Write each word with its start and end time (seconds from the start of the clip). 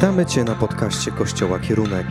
Witamy 0.00 0.26
Cię 0.26 0.44
na 0.44 0.54
podcaście 0.54 1.10
Kościoła 1.10 1.58
Kierunek. 1.58 2.06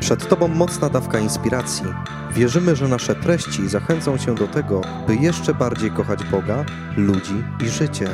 Przed 0.00 0.28
Tobą 0.28 0.48
mocna 0.48 0.88
dawka 0.88 1.18
inspiracji. 1.18 1.84
Wierzymy, 2.32 2.76
że 2.76 2.88
nasze 2.88 3.14
treści 3.14 3.68
zachęcą 3.68 4.18
Cię 4.18 4.34
do 4.34 4.48
tego, 4.48 4.80
by 5.06 5.16
jeszcze 5.16 5.54
bardziej 5.54 5.90
kochać 5.90 6.24
Boga, 6.24 6.64
ludzi 6.96 7.44
i 7.64 7.68
życie. 7.68 8.08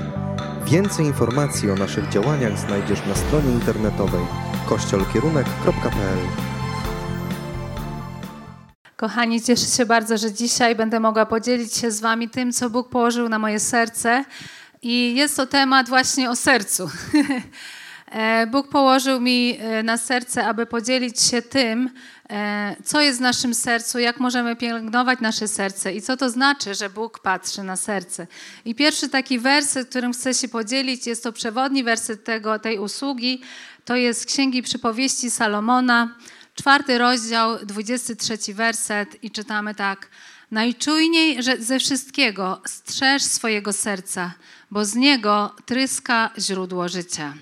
Więcej 0.64 1.06
informacji 1.06 1.70
o 1.70 1.74
naszych 1.74 2.08
działaniach 2.08 2.58
znajdziesz 2.58 3.06
na 3.06 3.14
stronie 3.14 3.52
internetowej 3.52 4.26
kościolkierunek.pl. 4.68 6.18
Kochani, 8.96 9.42
cieszę 9.42 9.66
się 9.66 9.86
bardzo, 9.86 10.18
że 10.18 10.32
dzisiaj 10.32 10.76
będę 10.76 11.00
mogła 11.00 11.26
podzielić 11.26 11.74
się 11.74 11.90
z 11.90 12.00
Wami 12.00 12.28
tym, 12.28 12.52
co 12.52 12.70
Bóg 12.70 12.88
położył 12.88 13.28
na 13.28 13.38
moje 13.38 13.60
serce. 13.60 14.24
I 14.82 15.14
jest 15.14 15.36
to 15.36 15.46
temat 15.46 15.88
właśnie 15.88 16.30
o 16.30 16.36
sercu. 16.36 16.90
E, 18.10 18.46
Bóg 18.46 18.68
położył 18.68 19.20
mi 19.20 19.58
e, 19.60 19.82
na 19.82 19.96
serce, 19.96 20.46
aby 20.46 20.66
podzielić 20.66 21.22
się 21.22 21.42
tym, 21.42 21.90
e, 22.30 22.76
co 22.84 23.00
jest 23.00 23.18
w 23.18 23.22
naszym 23.22 23.54
sercu, 23.54 23.98
jak 23.98 24.20
możemy 24.20 24.56
pielęgnować 24.56 25.20
nasze 25.20 25.48
serce 25.48 25.94
i 25.94 26.02
co 26.02 26.16
to 26.16 26.30
znaczy, 26.30 26.74
że 26.74 26.90
Bóg 26.90 27.18
patrzy 27.18 27.62
na 27.62 27.76
serce. 27.76 28.26
I 28.64 28.74
pierwszy 28.74 29.08
taki 29.08 29.38
werset, 29.38 29.88
którym 29.88 30.12
chcę 30.12 30.34
się 30.34 30.48
podzielić, 30.48 31.06
jest 31.06 31.22
to 31.22 31.32
przewodni 31.32 31.84
werset 31.84 32.24
tego, 32.24 32.58
tej 32.58 32.78
usługi. 32.78 33.42
To 33.84 33.96
jest 33.96 34.26
Księgi 34.26 34.62
Przypowieści 34.62 35.30
Salomona, 35.30 36.14
czwarty 36.54 36.98
rozdział, 36.98 37.58
23 37.64 38.54
werset 38.54 39.24
i 39.24 39.30
czytamy 39.30 39.74
tak. 39.74 40.08
Najczujniej 40.50 41.38
ze 41.58 41.78
wszystkiego 41.78 42.62
strzeż 42.66 43.22
swojego 43.22 43.72
serca, 43.72 44.32
bo 44.70 44.84
z 44.84 44.94
niego 44.94 45.54
tryska 45.66 46.30
źródło 46.38 46.88
życia. 46.88 47.34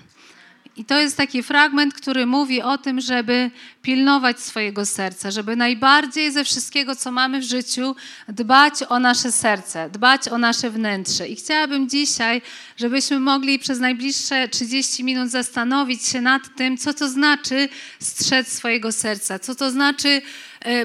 I 0.79 0.85
to 0.85 0.99
jest 0.99 1.17
taki 1.17 1.43
fragment, 1.43 1.93
który 1.93 2.25
mówi 2.25 2.61
o 2.61 2.77
tym, 2.77 3.01
żeby 3.01 3.51
pilnować 3.81 4.39
swojego 4.39 4.85
serca, 4.85 5.31
żeby 5.31 5.55
najbardziej 5.55 6.31
ze 6.31 6.43
wszystkiego, 6.43 6.95
co 6.95 7.11
mamy 7.11 7.39
w 7.39 7.43
życiu, 7.43 7.95
dbać 8.27 8.73
o 8.89 8.99
nasze 8.99 9.31
serce, 9.31 9.89
dbać 9.89 10.27
o 10.27 10.37
nasze 10.37 10.69
wnętrze. 10.69 11.27
I 11.27 11.35
chciałabym 11.35 11.89
dzisiaj, 11.89 12.41
żebyśmy 12.77 13.19
mogli 13.19 13.59
przez 13.59 13.79
najbliższe 13.79 14.47
30 14.47 15.03
minut 15.03 15.29
zastanowić 15.29 16.05
się 16.05 16.21
nad 16.21 16.55
tym, 16.55 16.77
co 16.77 16.93
to 16.93 17.09
znaczy 17.09 17.69
strzec 17.99 18.47
swojego 18.47 18.91
serca, 18.91 19.39
co 19.39 19.55
to 19.55 19.71
znaczy 19.71 20.21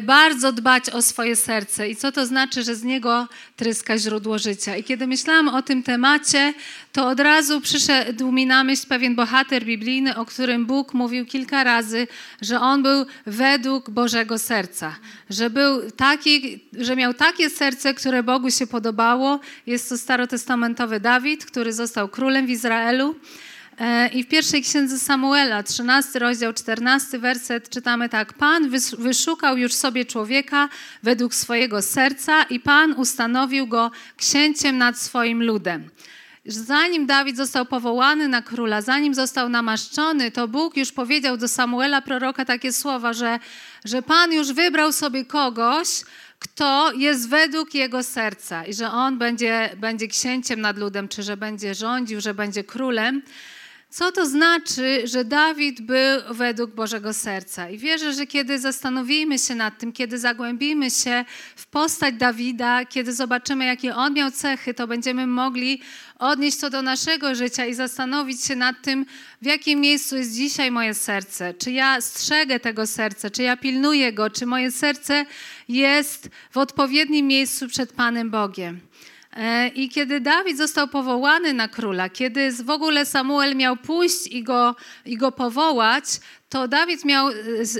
bardzo 0.02 0.52
dbać 0.52 0.90
o 0.90 1.02
swoje 1.02 1.36
serce 1.36 1.88
i 1.88 1.96
co 1.96 2.12
to 2.12 2.26
znaczy, 2.26 2.62
że 2.62 2.74
z 2.74 2.82
niego 2.82 3.28
tryska 3.56 3.98
źródło 3.98 4.38
życia. 4.38 4.76
I 4.76 4.84
kiedy 4.84 5.06
myślałam 5.06 5.48
o 5.48 5.62
tym 5.62 5.82
temacie, 5.82 6.54
to 6.92 7.08
od 7.08 7.20
razu 7.20 7.60
przyszedł 7.60 8.32
mi 8.32 8.46
na 8.46 8.64
myśl 8.64 8.86
pewien 8.88 9.14
bohater 9.14 9.64
biblijny, 9.64 10.16
o 10.16 10.24
którym 10.24 10.66
Bóg 10.66 10.94
mówił 10.94 11.26
kilka 11.26 11.64
razy, 11.64 12.06
że 12.42 12.60
on 12.60 12.82
był 12.82 13.06
według 13.26 13.90
Bożego 13.90 14.38
serca, 14.38 14.96
że 15.30 15.50
był 15.50 15.90
taki, 15.90 16.60
że 16.72 16.96
miał 16.96 17.14
takie 17.14 17.50
serce, 17.50 17.94
które 17.94 18.22
Bogu 18.22 18.50
się 18.50 18.66
podobało. 18.66 19.40
Jest 19.66 19.88
to 19.88 19.98
starotestamentowy 19.98 21.00
Dawid, 21.00 21.46
który 21.46 21.72
został 21.72 22.08
królem 22.08 22.46
w 22.46 22.50
Izraelu. 22.50 23.14
E, 23.78 24.08
I 24.08 24.24
w 24.24 24.28
pierwszej 24.28 24.62
księdze 24.62 24.98
Samuela, 24.98 25.62
13 25.62 26.18
rozdział, 26.18 26.52
14 26.52 27.18
werset, 27.18 27.68
czytamy 27.68 28.08
tak: 28.08 28.32
Pan 28.32 28.70
wyszukał 28.98 29.56
już 29.56 29.74
sobie 29.74 30.04
człowieka 30.04 30.68
według 31.02 31.34
swojego 31.34 31.82
serca, 31.82 32.42
i 32.42 32.60
Pan 32.60 32.92
ustanowił 32.92 33.66
go 33.66 33.90
księciem 34.16 34.78
nad 34.78 34.98
swoim 34.98 35.42
ludem. 35.42 35.90
Zanim 36.46 37.06
Dawid 37.06 37.36
został 37.36 37.66
powołany 37.66 38.28
na 38.28 38.42
króla, 38.42 38.82
zanim 38.82 39.14
został 39.14 39.48
namaszczony, 39.48 40.30
to 40.30 40.48
Bóg 40.48 40.76
już 40.76 40.92
powiedział 40.92 41.36
do 41.36 41.48
Samuela 41.48 42.02
proroka 42.02 42.44
takie 42.44 42.72
słowa, 42.72 43.12
że, 43.12 43.38
że 43.84 44.02
Pan 44.02 44.32
już 44.32 44.52
wybrał 44.52 44.92
sobie 44.92 45.24
kogoś, 45.24 45.88
kto 46.38 46.92
jest 46.92 47.28
według 47.28 47.74
jego 47.74 48.02
serca 48.02 48.64
i 48.64 48.74
że 48.74 48.90
on 48.90 49.18
będzie, 49.18 49.70
będzie 49.76 50.08
księciem 50.08 50.60
nad 50.60 50.78
ludem, 50.78 51.08
czy 51.08 51.22
że 51.22 51.36
będzie 51.36 51.74
rządził, 51.74 52.20
że 52.20 52.34
będzie 52.34 52.64
królem. 52.64 53.22
Co 53.94 54.12
to 54.12 54.26
znaczy, 54.26 55.02
że 55.04 55.24
Dawid 55.24 55.80
był 55.80 56.20
według 56.30 56.70
Bożego 56.70 57.12
serca? 57.12 57.70
I 57.70 57.78
wierzę, 57.78 58.12
że 58.12 58.26
kiedy 58.26 58.58
zastanowimy 58.58 59.38
się 59.38 59.54
nad 59.54 59.78
tym, 59.78 59.92
kiedy 59.92 60.18
zagłębimy 60.18 60.90
się 60.90 61.24
w 61.56 61.66
postać 61.66 62.14
Dawida, 62.14 62.84
kiedy 62.84 63.12
zobaczymy, 63.12 63.64
jakie 63.64 63.94
on 63.94 64.12
miał 64.14 64.30
cechy, 64.30 64.74
to 64.74 64.86
będziemy 64.86 65.26
mogli 65.26 65.80
odnieść 66.18 66.58
to 66.58 66.70
do 66.70 66.82
naszego 66.82 67.34
życia 67.34 67.66
i 67.66 67.74
zastanowić 67.74 68.44
się 68.44 68.56
nad 68.56 68.76
tym, 68.82 69.06
w 69.42 69.46
jakim 69.46 69.80
miejscu 69.80 70.16
jest 70.16 70.34
dzisiaj 70.34 70.70
moje 70.70 70.94
serce. 70.94 71.54
Czy 71.54 71.70
ja 71.72 72.00
strzegę 72.00 72.60
tego 72.60 72.86
serca, 72.86 73.30
czy 73.30 73.42
ja 73.42 73.56
pilnuję 73.56 74.12
go, 74.12 74.30
czy 74.30 74.46
moje 74.46 74.70
serce 74.70 75.26
jest 75.68 76.28
w 76.50 76.58
odpowiednim 76.58 77.26
miejscu 77.26 77.68
przed 77.68 77.92
Panem 77.92 78.30
Bogiem. 78.30 78.80
E, 79.36 79.68
I 79.68 79.88
kiedy 79.88 80.20
Dawid 80.20 80.56
został 80.56 80.88
powołany 80.88 81.52
na 81.52 81.68
króla, 81.68 82.08
kiedy 82.08 82.52
w 82.52 82.70
ogóle 82.70 83.06
Samuel 83.06 83.56
miał 83.56 83.76
pójść 83.76 84.26
i 84.26 84.42
go, 84.42 84.76
i 85.06 85.16
go 85.16 85.32
powołać, 85.32 86.04
to 86.48 86.68
Dawid 86.68 87.04
miał 87.04 87.28
e, 87.28 87.34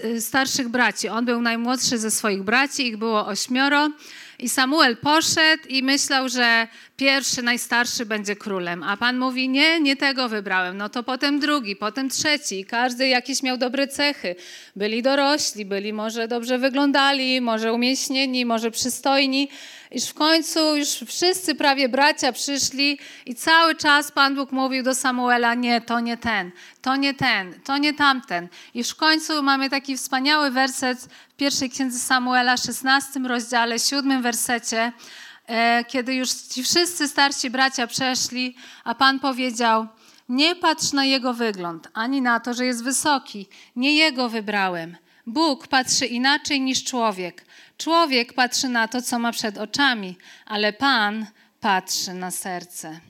e, 0.04 0.20
starszych 0.20 0.68
braci. 0.68 1.08
On 1.08 1.24
był 1.24 1.40
najmłodszy 1.40 1.98
ze 1.98 2.10
swoich 2.10 2.42
braci, 2.42 2.86
ich 2.86 2.96
było 2.96 3.26
ośmioro. 3.26 3.90
I 4.38 4.48
Samuel 4.48 4.96
poszedł 4.96 5.62
i 5.68 5.82
myślał, 5.82 6.28
że 6.28 6.68
pierwszy, 6.96 7.42
najstarszy 7.42 8.06
będzie 8.06 8.36
królem. 8.36 8.82
A 8.82 8.96
Pan 8.96 9.18
mówi, 9.18 9.48
nie, 9.48 9.80
nie 9.80 9.96
tego 9.96 10.28
wybrałem. 10.28 10.76
No 10.76 10.88
to 10.88 11.02
potem 11.02 11.40
drugi, 11.40 11.76
potem 11.76 12.08
trzeci. 12.08 12.64
Każdy 12.64 13.08
jakieś 13.08 13.42
miał 13.42 13.56
dobre 13.56 13.88
cechy. 13.88 14.36
Byli 14.76 15.02
dorośli, 15.02 15.64
byli 15.64 15.92
może 15.92 16.28
dobrze 16.28 16.58
wyglądali, 16.58 17.40
może 17.40 17.72
umieśnieni, 17.72 18.46
może 18.46 18.70
przystojni 18.70 19.48
iż 19.94 20.04
w 20.08 20.14
końcu 20.14 20.76
już 20.76 20.88
wszyscy 20.88 21.54
prawie 21.54 21.88
bracia 21.88 22.32
przyszli 22.32 22.98
i 23.26 23.34
cały 23.34 23.74
czas 23.74 24.12
Pan 24.12 24.34
Bóg 24.34 24.52
mówił 24.52 24.82
do 24.82 24.94
Samuela, 24.94 25.54
nie, 25.54 25.80
to 25.80 26.00
nie 26.00 26.16
ten, 26.16 26.50
to 26.82 26.96
nie 26.96 27.14
ten, 27.14 27.60
to 27.64 27.78
nie 27.78 27.94
tamten. 27.94 28.48
I 28.74 28.84
w 28.84 28.96
końcu 28.96 29.42
mamy 29.42 29.70
taki 29.70 29.96
wspaniały 29.96 30.50
werset 30.50 30.98
w 31.28 31.36
pierwszej 31.36 31.70
księdze 31.70 31.98
Samuela, 31.98 32.56
16 32.56 33.20
rozdziale, 33.20 33.78
7 33.78 34.22
wersecie, 34.22 34.92
kiedy 35.88 36.14
już 36.14 36.32
ci 36.32 36.62
wszyscy 36.62 37.08
starsi 37.08 37.50
bracia 37.50 37.86
przeszli, 37.86 38.56
a 38.84 38.94
Pan 38.94 39.20
powiedział, 39.20 39.86
nie 40.28 40.56
patrz 40.56 40.92
na 40.92 41.04
jego 41.04 41.34
wygląd, 41.34 41.88
ani 41.94 42.22
na 42.22 42.40
to, 42.40 42.54
że 42.54 42.66
jest 42.66 42.84
wysoki. 42.84 43.48
Nie 43.76 43.96
jego 43.96 44.28
wybrałem. 44.28 44.96
Bóg 45.26 45.68
patrzy 45.68 46.06
inaczej 46.06 46.60
niż 46.60 46.84
człowiek. 46.84 47.46
Człowiek 47.78 48.32
patrzy 48.32 48.68
na 48.68 48.88
to, 48.88 49.02
co 49.02 49.18
ma 49.18 49.32
przed 49.32 49.58
oczami, 49.58 50.16
ale 50.46 50.72
Pan 50.72 51.26
patrzy 51.60 52.14
na 52.14 52.30
serce. 52.30 53.00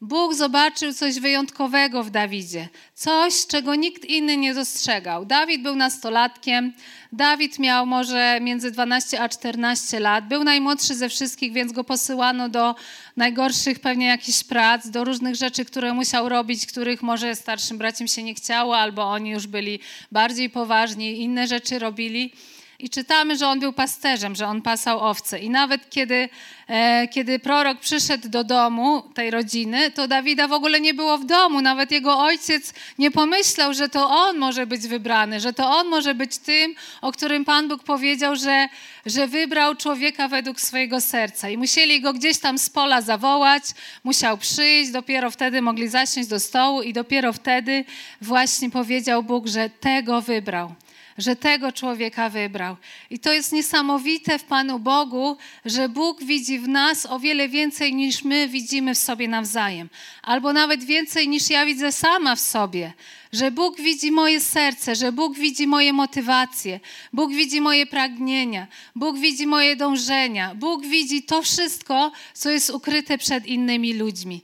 Bóg 0.00 0.34
zobaczył 0.34 0.92
coś 0.92 1.20
wyjątkowego 1.20 2.04
w 2.04 2.10
Dawidzie, 2.10 2.68
coś, 2.94 3.46
czego 3.46 3.74
nikt 3.74 4.04
inny 4.04 4.36
nie 4.36 4.54
dostrzegał. 4.54 5.26
Dawid 5.26 5.62
był 5.62 5.76
nastolatkiem, 5.76 6.72
Dawid 7.12 7.58
miał 7.58 7.86
może 7.86 8.38
między 8.40 8.70
12 8.70 9.20
a 9.20 9.28
14 9.28 10.00
lat, 10.00 10.28
był 10.28 10.44
najmłodszy 10.44 10.94
ze 10.94 11.08
wszystkich, 11.08 11.52
więc 11.52 11.72
go 11.72 11.84
posyłano 11.84 12.48
do 12.48 12.74
najgorszych 13.16 13.78
pewnie 13.78 14.06
jakichś 14.06 14.44
prac, 14.44 14.88
do 14.90 15.04
różnych 15.04 15.34
rzeczy, 15.34 15.64
które 15.64 15.94
musiał 15.94 16.28
robić, 16.28 16.66
których 16.66 17.02
może 17.02 17.36
starszym 17.36 17.78
braciom 17.78 18.08
się 18.08 18.22
nie 18.22 18.34
chciało, 18.34 18.78
albo 18.78 19.02
oni 19.02 19.30
już 19.30 19.46
byli 19.46 19.80
bardziej 20.12 20.50
poważni, 20.50 21.20
inne 21.20 21.46
rzeczy 21.46 21.78
robili. 21.78 22.32
I 22.78 22.90
czytamy, 22.90 23.36
że 23.36 23.48
on 23.48 23.60
był 23.60 23.72
pasterzem, 23.72 24.34
że 24.34 24.46
on 24.46 24.62
pasał 24.62 25.00
owce. 25.00 25.38
I 25.38 25.50
nawet 25.50 25.90
kiedy, 25.90 26.28
e, 26.68 27.08
kiedy 27.08 27.38
prorok 27.38 27.80
przyszedł 27.80 28.28
do 28.28 28.44
domu 28.44 29.02
tej 29.14 29.30
rodziny, 29.30 29.90
to 29.90 30.08
Dawida 30.08 30.48
w 30.48 30.52
ogóle 30.52 30.80
nie 30.80 30.94
było 30.94 31.18
w 31.18 31.24
domu. 31.24 31.60
Nawet 31.60 31.90
jego 31.90 32.18
ojciec 32.18 32.74
nie 32.98 33.10
pomyślał, 33.10 33.74
że 33.74 33.88
to 33.88 34.10
on 34.10 34.38
może 34.38 34.66
być 34.66 34.86
wybrany, 34.86 35.40
że 35.40 35.52
to 35.52 35.70
on 35.70 35.88
może 35.88 36.14
być 36.14 36.38
tym, 36.38 36.74
o 37.00 37.12
którym 37.12 37.44
Pan 37.44 37.68
Bóg 37.68 37.82
powiedział, 37.82 38.36
że, 38.36 38.68
że 39.06 39.26
wybrał 39.26 39.74
człowieka 39.74 40.28
według 40.28 40.60
swojego 40.60 41.00
serca. 41.00 41.48
I 41.48 41.56
musieli 41.56 42.00
go 42.00 42.12
gdzieś 42.12 42.38
tam 42.38 42.58
z 42.58 42.70
pola 42.70 43.00
zawołać, 43.00 43.62
musiał 44.04 44.38
przyjść, 44.38 44.90
dopiero 44.90 45.30
wtedy 45.30 45.62
mogli 45.62 45.88
zasiąść 45.88 46.28
do 46.28 46.40
stołu 46.40 46.82
i 46.82 46.92
dopiero 46.92 47.32
wtedy 47.32 47.84
właśnie 48.20 48.70
powiedział 48.70 49.22
Bóg, 49.22 49.46
że 49.46 49.70
tego 49.70 50.22
wybrał 50.22 50.74
że 51.18 51.36
tego 51.36 51.72
człowieka 51.72 52.28
wybrał. 52.28 52.76
I 53.10 53.18
to 53.18 53.32
jest 53.32 53.52
niesamowite 53.52 54.38
w 54.38 54.44
Panu 54.44 54.78
Bogu, 54.78 55.36
że 55.64 55.88
Bóg 55.88 56.24
widzi 56.24 56.58
w 56.58 56.68
nas 56.68 57.06
o 57.06 57.18
wiele 57.18 57.48
więcej 57.48 57.94
niż 57.94 58.24
my 58.24 58.48
widzimy 58.48 58.94
w 58.94 58.98
sobie 58.98 59.28
nawzajem, 59.28 59.88
albo 60.22 60.52
nawet 60.52 60.84
więcej 60.84 61.28
niż 61.28 61.50
ja 61.50 61.66
widzę 61.66 61.92
sama 61.92 62.36
w 62.36 62.40
sobie. 62.40 62.92
Że 63.32 63.50
Bóg 63.50 63.80
widzi 63.80 64.10
moje 64.10 64.40
serce, 64.40 64.94
że 64.94 65.12
Bóg 65.12 65.38
widzi 65.38 65.66
moje 65.66 65.92
motywacje, 65.92 66.80
Bóg 67.12 67.32
widzi 67.32 67.60
moje 67.60 67.86
pragnienia, 67.86 68.66
Bóg 68.94 69.18
widzi 69.18 69.46
moje 69.46 69.76
dążenia, 69.76 70.54
Bóg 70.54 70.86
widzi 70.86 71.22
to 71.22 71.42
wszystko, 71.42 72.12
co 72.34 72.50
jest 72.50 72.70
ukryte 72.70 73.18
przed 73.18 73.46
innymi 73.46 73.94
ludźmi. 73.94 74.42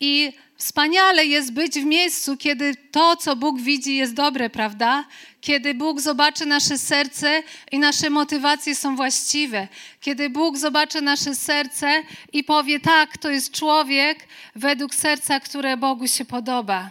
I 0.00 0.32
Wspaniale 0.62 1.26
jest 1.26 1.52
być 1.52 1.72
w 1.74 1.84
miejscu, 1.84 2.36
kiedy 2.36 2.74
to, 2.90 3.16
co 3.16 3.36
Bóg 3.36 3.60
widzi, 3.60 3.96
jest 3.96 4.14
dobre, 4.14 4.50
prawda? 4.50 5.04
Kiedy 5.40 5.74
Bóg 5.74 6.00
zobaczy 6.00 6.46
nasze 6.46 6.78
serce 6.78 7.42
i 7.72 7.78
nasze 7.78 8.10
motywacje 8.10 8.74
są 8.74 8.96
właściwe. 8.96 9.68
Kiedy 10.00 10.30
Bóg 10.30 10.56
zobaczy 10.56 11.00
nasze 11.00 11.34
serce 11.34 12.02
i 12.32 12.44
powie: 12.44 12.80
Tak, 12.80 13.18
to 13.18 13.30
jest 13.30 13.52
człowiek 13.52 14.18
według 14.54 14.94
serca, 14.94 15.40
które 15.40 15.76
Bogu 15.76 16.08
się 16.08 16.24
podoba. 16.24 16.90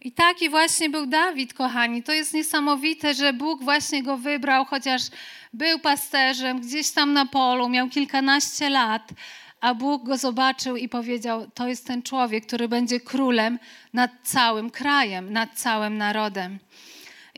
I 0.00 0.12
taki 0.12 0.50
właśnie 0.50 0.90
był 0.90 1.06
Dawid, 1.06 1.54
kochani. 1.54 2.02
To 2.02 2.12
jest 2.12 2.34
niesamowite, 2.34 3.14
że 3.14 3.32
Bóg 3.32 3.62
właśnie 3.62 4.02
go 4.02 4.16
wybrał, 4.16 4.64
chociaż 4.64 5.02
był 5.52 5.78
pasterzem 5.78 6.60
gdzieś 6.60 6.90
tam 6.90 7.12
na 7.12 7.26
polu, 7.26 7.68
miał 7.68 7.88
kilkanaście 7.88 8.70
lat, 8.70 9.12
a 9.64 9.74
Bóg 9.74 10.04
go 10.04 10.16
zobaczył 10.16 10.76
i 10.76 10.88
powiedział: 10.88 11.50
To 11.54 11.68
jest 11.68 11.86
ten 11.86 12.02
człowiek, 12.02 12.46
który 12.46 12.68
będzie 12.68 13.00
królem 13.00 13.58
nad 13.92 14.10
całym 14.22 14.70
krajem, 14.70 15.32
nad 15.32 15.54
całym 15.54 15.98
narodem. 15.98 16.58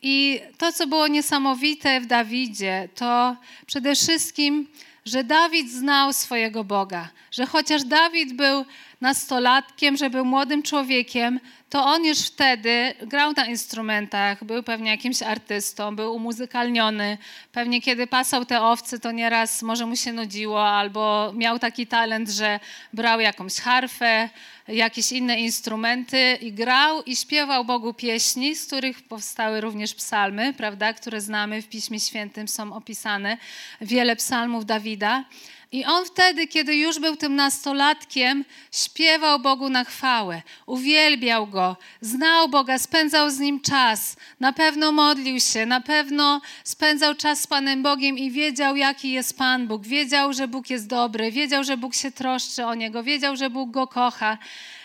I 0.02 0.40
to, 0.58 0.72
co 0.72 0.86
było 0.86 1.08
niesamowite 1.08 2.00
w 2.00 2.06
Dawidzie, 2.06 2.88
to 2.94 3.36
przede 3.66 3.94
wszystkim, 3.94 4.68
że 5.04 5.24
Dawid 5.24 5.70
znał 5.70 6.12
swojego 6.12 6.64
Boga, 6.64 7.08
że 7.30 7.46
chociaż 7.46 7.84
Dawid 7.84 8.36
był 8.36 8.64
nastolatkiem, 9.06 9.96
że 9.96 10.10
był 10.10 10.24
młodym 10.24 10.62
człowiekiem, 10.62 11.40
to 11.70 11.84
on 11.84 12.04
już 12.04 12.18
wtedy 12.18 12.94
grał 13.02 13.32
na 13.36 13.46
instrumentach, 13.46 14.44
był 14.44 14.62
pewnie 14.62 14.90
jakimś 14.90 15.22
artystą, 15.22 15.96
był 15.96 16.14
umuzykalniony. 16.14 17.18
Pewnie 17.52 17.82
kiedy 17.82 18.06
pasał 18.06 18.44
te 18.44 18.62
owce, 18.62 18.98
to 18.98 19.12
nieraz 19.12 19.62
może 19.62 19.86
mu 19.86 19.96
się 19.96 20.12
nudziło, 20.12 20.68
albo 20.68 21.32
miał 21.34 21.58
taki 21.58 21.86
talent, 21.86 22.28
że 22.28 22.60
brał 22.92 23.20
jakąś 23.20 23.54
harfę, 23.56 24.28
jakieś 24.68 25.12
inne 25.12 25.40
instrumenty 25.40 26.38
i 26.40 26.52
grał 26.52 27.02
i 27.02 27.16
śpiewał 27.16 27.64
Bogu 27.64 27.94
pieśni, 27.94 28.56
z 28.56 28.66
których 28.66 29.02
powstały 29.02 29.60
również 29.60 29.94
psalmy, 29.94 30.52
prawda, 30.52 30.92
które 30.92 31.20
znamy 31.20 31.62
w 31.62 31.68
Piśmie 31.68 32.00
Świętym, 32.00 32.48
są 32.48 32.72
opisane 32.72 33.38
wiele 33.80 34.16
psalmów 34.16 34.66
Dawida. 34.66 35.24
I 35.72 35.84
on 35.84 36.04
wtedy, 36.04 36.46
kiedy 36.46 36.76
już 36.76 36.98
był 36.98 37.16
tym 37.16 37.34
nastolatkiem, 37.36 38.44
śpiewał 38.72 39.38
Bogu 39.38 39.68
na 39.68 39.84
chwałę, 39.84 40.42
uwielbiał 40.66 41.46
Go, 41.46 41.76
znał 42.00 42.48
Boga, 42.48 42.78
spędzał 42.78 43.30
z 43.30 43.38
Nim 43.38 43.60
czas, 43.60 44.16
na 44.40 44.52
pewno 44.52 44.92
modlił 44.92 45.40
się, 45.40 45.66
na 45.66 45.80
pewno 45.80 46.40
spędzał 46.64 47.14
czas 47.14 47.40
z 47.40 47.46
Panem 47.46 47.82
Bogiem 47.82 48.18
i 48.18 48.30
wiedział, 48.30 48.76
jaki 48.76 49.12
jest 49.12 49.38
Pan 49.38 49.66
Bóg. 49.66 49.86
Wiedział, 49.86 50.32
że 50.32 50.48
Bóg 50.48 50.70
jest 50.70 50.86
dobry, 50.86 51.32
wiedział, 51.32 51.64
że 51.64 51.76
Bóg 51.76 51.94
się 51.94 52.10
troszczy 52.10 52.64
o 52.64 52.74
Niego, 52.74 53.02
wiedział, 53.02 53.36
że 53.36 53.50
Bóg 53.50 53.70
Go 53.70 53.86
kocha. 53.86 54.38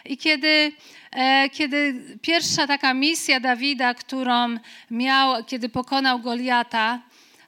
I 0.05 0.17
kiedy, 0.17 0.71
e, 1.11 1.49
kiedy 1.49 2.01
pierwsza 2.21 2.67
taka 2.67 2.93
misja 2.93 3.39
Dawida, 3.39 3.93
którą 3.93 4.57
miał, 4.91 5.43
kiedy 5.43 5.69
pokonał 5.69 6.19
Goliata, 6.19 6.99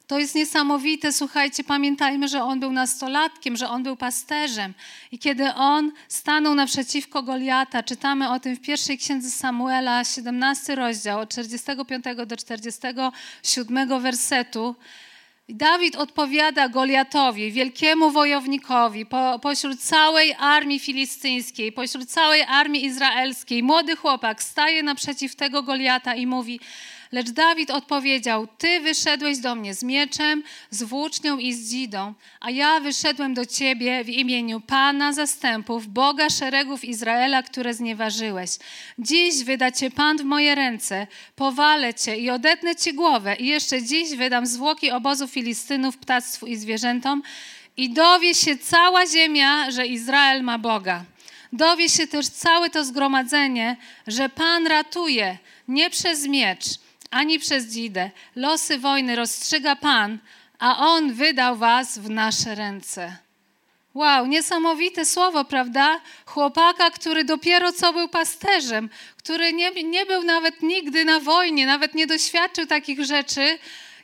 to 0.06 0.18
jest 0.18 0.34
niesamowite. 0.34 1.12
Słuchajcie, 1.12 1.64
pamiętajmy, 1.64 2.28
że 2.28 2.42
on 2.42 2.60
był 2.60 2.72
nastolatkiem, 2.72 3.56
że 3.56 3.68
on 3.68 3.82
był 3.82 3.96
pasterzem. 3.96 4.74
I 5.12 5.18
kiedy 5.18 5.54
on 5.54 5.92
stanął 6.08 6.54
naprzeciwko 6.54 7.22
Goliata, 7.22 7.82
czytamy 7.82 8.30
o 8.30 8.40
tym 8.40 8.56
w 8.56 8.60
pierwszej 8.60 8.98
księdze 8.98 9.30
Samuela, 9.30 10.04
17 10.04 10.74
rozdział, 10.74 11.20
od 11.20 11.30
45 11.30 12.04
do 12.26 12.36
47 12.36 14.00
wersetu. 14.00 14.74
Dawid 15.48 15.96
odpowiada 15.96 16.68
Goliatowi, 16.68 17.52
wielkiemu 17.52 18.10
wojownikowi, 18.10 19.06
po, 19.06 19.38
pośród 19.38 19.80
całej 19.80 20.34
armii 20.38 20.78
filistyńskiej, 20.78 21.72
pośród 21.72 22.08
całej 22.10 22.42
armii 22.42 22.84
izraelskiej. 22.84 23.62
Młody 23.62 23.96
chłopak 23.96 24.42
staje 24.42 24.82
naprzeciw 24.82 25.36
tego 25.36 25.62
Goliata 25.62 26.14
i 26.14 26.26
mówi: 26.26 26.60
Lecz 27.14 27.30
Dawid 27.30 27.70
odpowiedział: 27.70 28.46
Ty 28.58 28.80
wyszedłeś 28.80 29.38
do 29.38 29.54
mnie 29.54 29.74
z 29.74 29.82
mieczem, 29.82 30.42
z 30.70 30.82
włócznią 30.82 31.38
i 31.38 31.52
z 31.52 31.70
dzidą, 31.70 32.14
a 32.40 32.50
ja 32.50 32.80
wyszedłem 32.80 33.34
do 33.34 33.46
ciebie 33.46 34.04
w 34.04 34.08
imieniu 34.08 34.60
Pana 34.60 35.12
zastępów, 35.12 35.86
Boga 35.86 36.30
szeregów 36.30 36.84
Izraela, 36.84 37.42
które 37.42 37.74
znieważyłeś. 37.74 38.50
Dziś 38.98 39.44
wyda 39.44 39.72
cię 39.72 39.90
Pan 39.90 40.18
w 40.18 40.24
moje 40.24 40.54
ręce, 40.54 41.06
powalę 41.36 41.94
cię 41.94 42.16
i 42.16 42.30
odetnę 42.30 42.76
ci 42.76 42.94
głowę, 42.94 43.36
i 43.36 43.46
jeszcze 43.46 43.82
dziś 43.82 44.16
wydam 44.16 44.46
zwłoki 44.46 44.90
obozu 44.90 45.28
Filistynów, 45.28 45.98
ptactwu 45.98 46.46
i 46.46 46.56
zwierzętom, 46.56 47.22
i 47.76 47.90
dowie 47.90 48.34
się 48.34 48.58
cała 48.58 49.06
ziemia, 49.06 49.70
że 49.70 49.86
Izrael 49.86 50.42
ma 50.42 50.58
Boga. 50.58 51.04
Dowie 51.52 51.88
się 51.88 52.06
też 52.06 52.26
całe 52.26 52.70
to 52.70 52.84
zgromadzenie, 52.84 53.76
że 54.06 54.28
Pan 54.28 54.66
ratuje 54.66 55.38
nie 55.68 55.90
przez 55.90 56.26
miecz, 56.26 56.64
ani 57.10 57.38
przez 57.38 57.66
dzidę. 57.66 58.10
Losy 58.36 58.78
wojny 58.78 59.16
rozstrzyga 59.16 59.76
Pan, 59.76 60.18
a 60.58 60.78
On 60.78 61.12
wydał 61.12 61.56
was 61.56 61.98
w 61.98 62.10
nasze 62.10 62.54
ręce. 62.54 63.16
Wow, 63.94 64.26
niesamowite 64.26 65.04
słowo, 65.04 65.44
prawda? 65.44 66.00
Chłopaka, 66.26 66.90
który 66.90 67.24
dopiero 67.24 67.72
co 67.72 67.92
był 67.92 68.08
pasterzem, 68.08 68.90
który 69.18 69.52
nie, 69.52 69.70
nie 69.70 70.06
był 70.06 70.22
nawet 70.22 70.62
nigdy 70.62 71.04
na 71.04 71.20
wojnie, 71.20 71.66
nawet 71.66 71.94
nie 71.94 72.06
doświadczył 72.06 72.66
takich 72.66 73.04
rzeczy, 73.04 73.58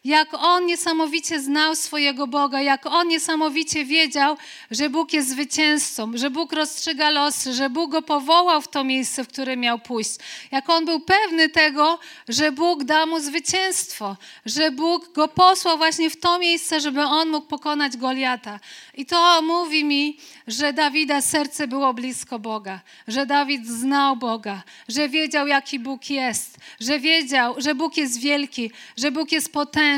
jak 0.05 0.35
on 0.35 0.67
niesamowicie 0.67 1.41
znał 1.41 1.77
swojego 1.77 2.27
Boga, 2.27 2.61
jak 2.61 2.87
on 2.87 3.09
niesamowicie 3.09 3.85
wiedział, 3.85 4.37
że 4.71 4.91
Bóg 4.91 5.13
jest 5.13 5.29
zwycięzcą, 5.29 6.13
że 6.15 6.31
Bóg 6.31 6.53
rozstrzyga 6.53 7.11
losy, 7.11 7.55
że 7.55 7.71
Bóg 7.71 7.91
go 7.91 8.03
powołał 8.03 8.63
w 8.63 8.69
to 8.69 8.85
miejsce, 8.85 9.25
w 9.25 9.29
które 9.29 9.57
miał 9.57 9.79
pójść. 9.79 10.11
Jak 10.51 10.71
on 10.71 10.85
był 10.85 11.01
pewny 11.01 11.49
tego, 11.49 11.99
że 12.29 12.53
Bóg 12.53 12.85
da 12.85 13.07
mu 13.07 13.21
zwycięstwo, 13.21 14.17
że 14.47 14.71
Bóg 14.71 15.13
go 15.13 15.29
posłał 15.29 15.79
właśnie 15.79 16.11
w 16.11 16.17
to 16.17 16.39
miejsce, 16.39 16.81
żeby 16.81 17.03
on 17.03 17.29
mógł 17.29 17.47
pokonać 17.47 17.97
Goliata. 17.97 18.61
I 18.95 19.07
to 19.07 19.43
mówi 19.43 19.85
mi, 19.85 20.19
że 20.47 20.73
Dawida 20.73 21.21
serce 21.23 21.69
było 21.69 21.95
blisko 21.95 22.39
Boga, 22.39 22.81
że 23.09 23.27
Dawid 23.27 23.67
znał 23.67 24.17
Boga, 24.17 24.63
że 24.89 25.09
wiedział, 25.09 25.47
jaki 25.47 25.79
Bóg 25.79 26.11
jest, 26.11 26.59
że 26.81 26.99
wiedział, 26.99 27.55
że 27.59 27.75
Bóg 27.75 27.97
jest 27.97 28.21
wielki, 28.21 28.71
że 28.97 29.11
Bóg 29.11 29.33
jest 29.33 29.53
potężny, 29.53 29.90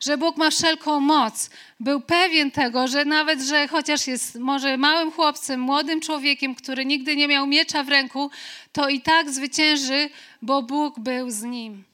że 0.00 0.18
Bóg 0.18 0.36
ma 0.36 0.50
wszelką 0.50 1.00
moc. 1.00 1.50
Był 1.80 2.00
pewien 2.00 2.50
tego, 2.50 2.88
że 2.88 3.04
nawet, 3.04 3.40
że 3.40 3.68
chociaż 3.68 4.06
jest 4.06 4.38
może 4.38 4.76
małym 4.76 5.12
chłopcem, 5.12 5.60
młodym 5.60 6.00
człowiekiem, 6.00 6.54
który 6.54 6.84
nigdy 6.84 7.16
nie 7.16 7.28
miał 7.28 7.46
miecza 7.46 7.84
w 7.84 7.88
ręku, 7.88 8.30
to 8.72 8.88
i 8.88 9.00
tak 9.00 9.30
zwycięży, 9.30 10.10
bo 10.42 10.62
Bóg 10.62 11.00
był 11.00 11.30
z 11.30 11.42
nim. 11.42 11.84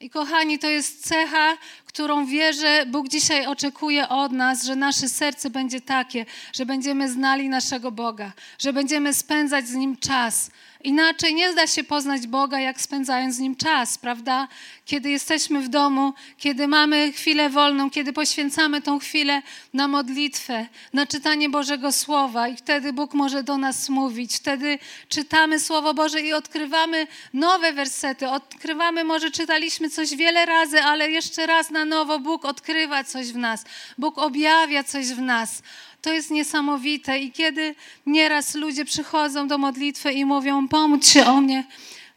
I 0.00 0.10
kochani, 0.10 0.58
to 0.58 0.68
jest 0.68 1.08
cecha, 1.08 1.56
którą 1.86 2.26
wierzę, 2.26 2.86
Bóg 2.86 3.08
dzisiaj 3.08 3.46
oczekuje 3.46 4.08
od 4.08 4.32
nas, 4.32 4.64
że 4.64 4.76
nasze 4.76 5.08
serce 5.08 5.50
będzie 5.50 5.80
takie, 5.80 6.26
że 6.52 6.66
będziemy 6.66 7.08
znali 7.08 7.48
naszego 7.48 7.90
Boga, 7.90 8.32
że 8.58 8.72
będziemy 8.72 9.14
spędzać 9.14 9.68
z 9.68 9.74
Nim 9.74 9.96
czas, 9.96 10.50
Inaczej 10.84 11.34
nie 11.34 11.54
da 11.54 11.66
się 11.66 11.84
poznać 11.84 12.26
Boga, 12.26 12.60
jak 12.60 12.80
spędzając 12.80 13.34
z 13.34 13.38
Nim 13.38 13.56
czas, 13.56 13.98
prawda? 13.98 14.48
Kiedy 14.84 15.10
jesteśmy 15.10 15.60
w 15.60 15.68
domu, 15.68 16.12
kiedy 16.38 16.68
mamy 16.68 17.12
chwilę 17.12 17.50
wolną, 17.50 17.90
kiedy 17.90 18.12
poświęcamy 18.12 18.82
tą 18.82 18.98
chwilę 18.98 19.42
na 19.74 19.88
modlitwę, 19.88 20.66
na 20.92 21.06
czytanie 21.06 21.48
Bożego 21.48 21.92
Słowa 21.92 22.48
i 22.48 22.56
wtedy 22.56 22.92
Bóg 22.92 23.14
może 23.14 23.42
do 23.42 23.58
nas 23.58 23.88
mówić. 23.88 24.36
Wtedy 24.36 24.78
czytamy 25.08 25.60
Słowo 25.60 25.94
Boże 25.94 26.20
i 26.20 26.32
odkrywamy 26.32 27.06
nowe 27.34 27.72
wersety. 27.72 28.28
Odkrywamy, 28.28 29.04
może 29.04 29.30
czytaliśmy 29.30 29.90
coś 29.90 30.16
wiele 30.16 30.46
razy, 30.46 30.82
ale 30.82 31.10
jeszcze 31.10 31.46
raz 31.46 31.70
na 31.70 31.84
nowo 31.84 32.18
Bóg 32.18 32.44
odkrywa 32.44 33.04
coś 33.04 33.32
w 33.32 33.36
nas. 33.36 33.64
Bóg 33.98 34.18
objawia 34.18 34.84
coś 34.84 35.06
w 35.06 35.20
nas. 35.20 35.62
To 36.02 36.12
jest 36.12 36.30
niesamowite. 36.30 37.18
I 37.18 37.32
kiedy 37.32 37.74
nieraz 38.06 38.54
ludzie 38.54 38.84
przychodzą 38.84 39.48
do 39.48 39.58
modlitwy 39.58 40.12
i 40.12 40.24
mówią: 40.24 40.68
Pomóż 40.68 41.06
się 41.06 41.26
o 41.26 41.40
mnie, 41.40 41.64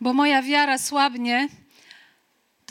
bo 0.02 0.14
moja 0.14 0.42
wiara 0.42 0.78
słabnie, 0.78 1.48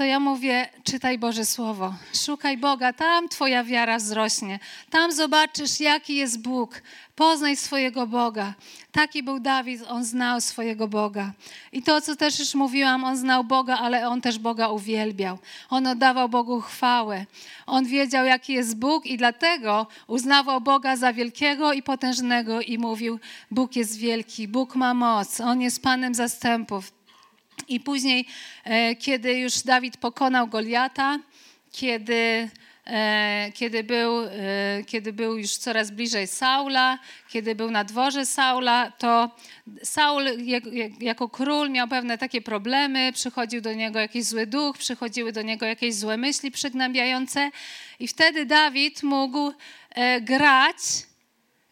to 0.02 0.06
ja 0.06 0.20
mówię: 0.20 0.68
czytaj 0.84 1.18
Boże 1.18 1.44
Słowo, 1.44 1.94
szukaj 2.26 2.56
Boga, 2.56 2.92
tam 2.92 3.28
Twoja 3.28 3.64
wiara 3.64 3.98
wzrośnie, 3.98 4.58
tam 4.90 5.12
zobaczysz, 5.12 5.80
jaki 5.80 6.16
jest 6.16 6.42
Bóg, 6.42 6.82
poznaj 7.16 7.56
swojego 7.56 8.06
Boga. 8.06 8.54
Taki 8.92 9.22
był 9.22 9.40
Dawid, 9.40 9.82
on 9.88 10.04
znał 10.04 10.40
swojego 10.40 10.88
Boga. 10.88 11.32
I 11.72 11.82
to, 11.82 12.00
co 12.00 12.16
też 12.16 12.38
już 12.38 12.54
mówiłam, 12.54 13.04
on 13.04 13.16
znał 13.16 13.44
Boga, 13.44 13.78
ale 13.78 14.08
on 14.08 14.20
też 14.20 14.38
Boga 14.38 14.68
uwielbiał. 14.68 15.38
On 15.70 15.86
oddawał 15.86 16.28
Bogu 16.28 16.60
chwałę. 16.60 17.26
On 17.66 17.84
wiedział, 17.84 18.26
jaki 18.26 18.52
jest 18.52 18.78
Bóg 18.78 19.06
i 19.06 19.16
dlatego 19.16 19.86
uznawał 20.06 20.60
Boga 20.60 20.96
za 20.96 21.12
wielkiego 21.12 21.72
i 21.72 21.82
potężnego 21.82 22.60
i 22.60 22.78
mówił: 22.78 23.18
Bóg 23.50 23.76
jest 23.76 23.98
wielki, 23.98 24.48
Bóg 24.48 24.74
ma 24.74 24.94
moc, 24.94 25.40
on 25.40 25.60
jest 25.60 25.82
Panem 25.82 26.14
zastępów. 26.14 27.01
I 27.68 27.80
później, 27.80 28.26
e, 28.64 28.96
kiedy 28.96 29.34
już 29.34 29.62
Dawid 29.62 29.96
pokonał 29.96 30.48
Goliata, 30.48 31.18
kiedy 31.72 32.48
e, 32.86 33.52
kiedy 33.54 33.84
był, 33.84 34.20
e, 34.22 34.30
kiedy 34.86 35.12
był 35.12 35.38
już 35.38 35.56
coraz 35.56 35.90
bliżej 35.90 36.26
Saula, 36.26 36.98
kiedy 37.28 37.54
był 37.54 37.70
na 37.70 37.84
dworze 37.84 38.26
Saula, 38.26 38.92
to 38.98 39.30
Saul 39.82 40.24
jako 41.00 41.28
król 41.28 41.70
miał 41.70 41.88
pewne 41.88 42.18
takie 42.18 42.40
problemy, 42.40 43.12
przychodził 43.12 43.60
do 43.60 43.74
niego 43.74 43.98
jakiś 43.98 44.24
zły 44.24 44.46
duch, 44.46 44.78
przychodziły 44.78 45.32
do 45.32 45.42
niego 45.42 45.66
jakieś 45.66 45.94
złe 45.94 46.16
myśli 46.16 46.50
przygnębiające 46.50 47.50
i 48.00 48.08
wtedy 48.08 48.46
Dawid 48.46 49.02
mógł 49.02 49.52
grać 50.20 50.76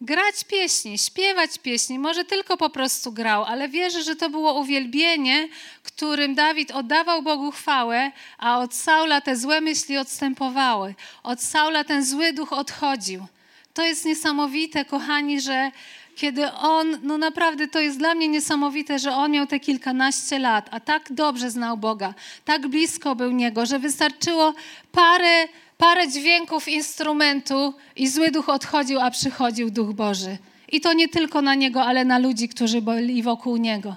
grać 0.01 0.45
pieśni, 0.45 0.99
śpiewać 0.99 1.59
pieśni. 1.59 1.99
Może 1.99 2.25
tylko 2.25 2.57
po 2.57 2.71
prostu 2.71 3.13
grał, 3.13 3.45
ale 3.45 3.69
wierzę, 3.69 4.03
że 4.03 4.17
to 4.17 4.31
było 4.31 4.61
uwielbienie, 4.61 5.49
którym 5.83 6.35
Dawid 6.35 6.71
oddawał 6.71 7.23
Bogu 7.23 7.51
chwałę, 7.51 8.13
a 8.39 8.59
od 8.59 8.75
Saula 8.75 9.21
te 9.21 9.37
złe 9.37 9.61
myśli 9.61 9.99
odstępowały. 9.99 10.95
Od 11.23 11.43
Saula 11.43 11.85
ten 11.85 12.05
zły 12.05 12.33
duch 12.33 12.53
odchodził. 12.53 13.27
To 13.75 13.85
jest 13.85 14.05
niesamowite, 14.05 14.85
kochani, 14.85 15.41
że 15.41 15.71
kiedy 16.17 16.53
on, 16.53 16.99
no 17.03 17.19
naprawdę 17.19 17.69
to 17.69 17.81
jest 17.81 17.99
dla 17.99 18.15
mnie 18.15 18.29
niesamowite, 18.29 18.99
że 18.99 19.15
on 19.15 19.31
miał 19.31 19.47
te 19.47 19.61
kilkanaście 19.61 20.39
lat, 20.39 20.69
a 20.71 20.81
tak 20.81 21.13
dobrze 21.13 21.51
znał 21.51 21.77
Boga, 21.77 22.15
tak 22.45 22.69
blisko 22.69 23.15
był 23.15 23.31
Niego, 23.31 23.67
że 23.67 23.79
wystarczyło 23.79 24.55
parę 24.93 25.49
parę 25.81 26.09
dźwięków 26.09 26.69
instrumentu 26.69 27.75
i 27.97 28.09
zły 28.09 28.31
duch 28.31 28.49
odchodził, 28.49 29.01
a 29.01 29.11
przychodził 29.11 29.71
Duch 29.71 29.93
Boży. 29.93 30.39
I 30.73 30.81
to 30.81 30.93
nie 30.93 31.09
tylko 31.09 31.43
na 31.43 31.55
niego, 31.55 31.83
ale 31.83 32.05
na 32.05 32.19
ludzi, 32.19 32.49
którzy 32.49 32.83
byli 32.83 33.23
wokół 33.23 33.57
niego. 33.57 33.97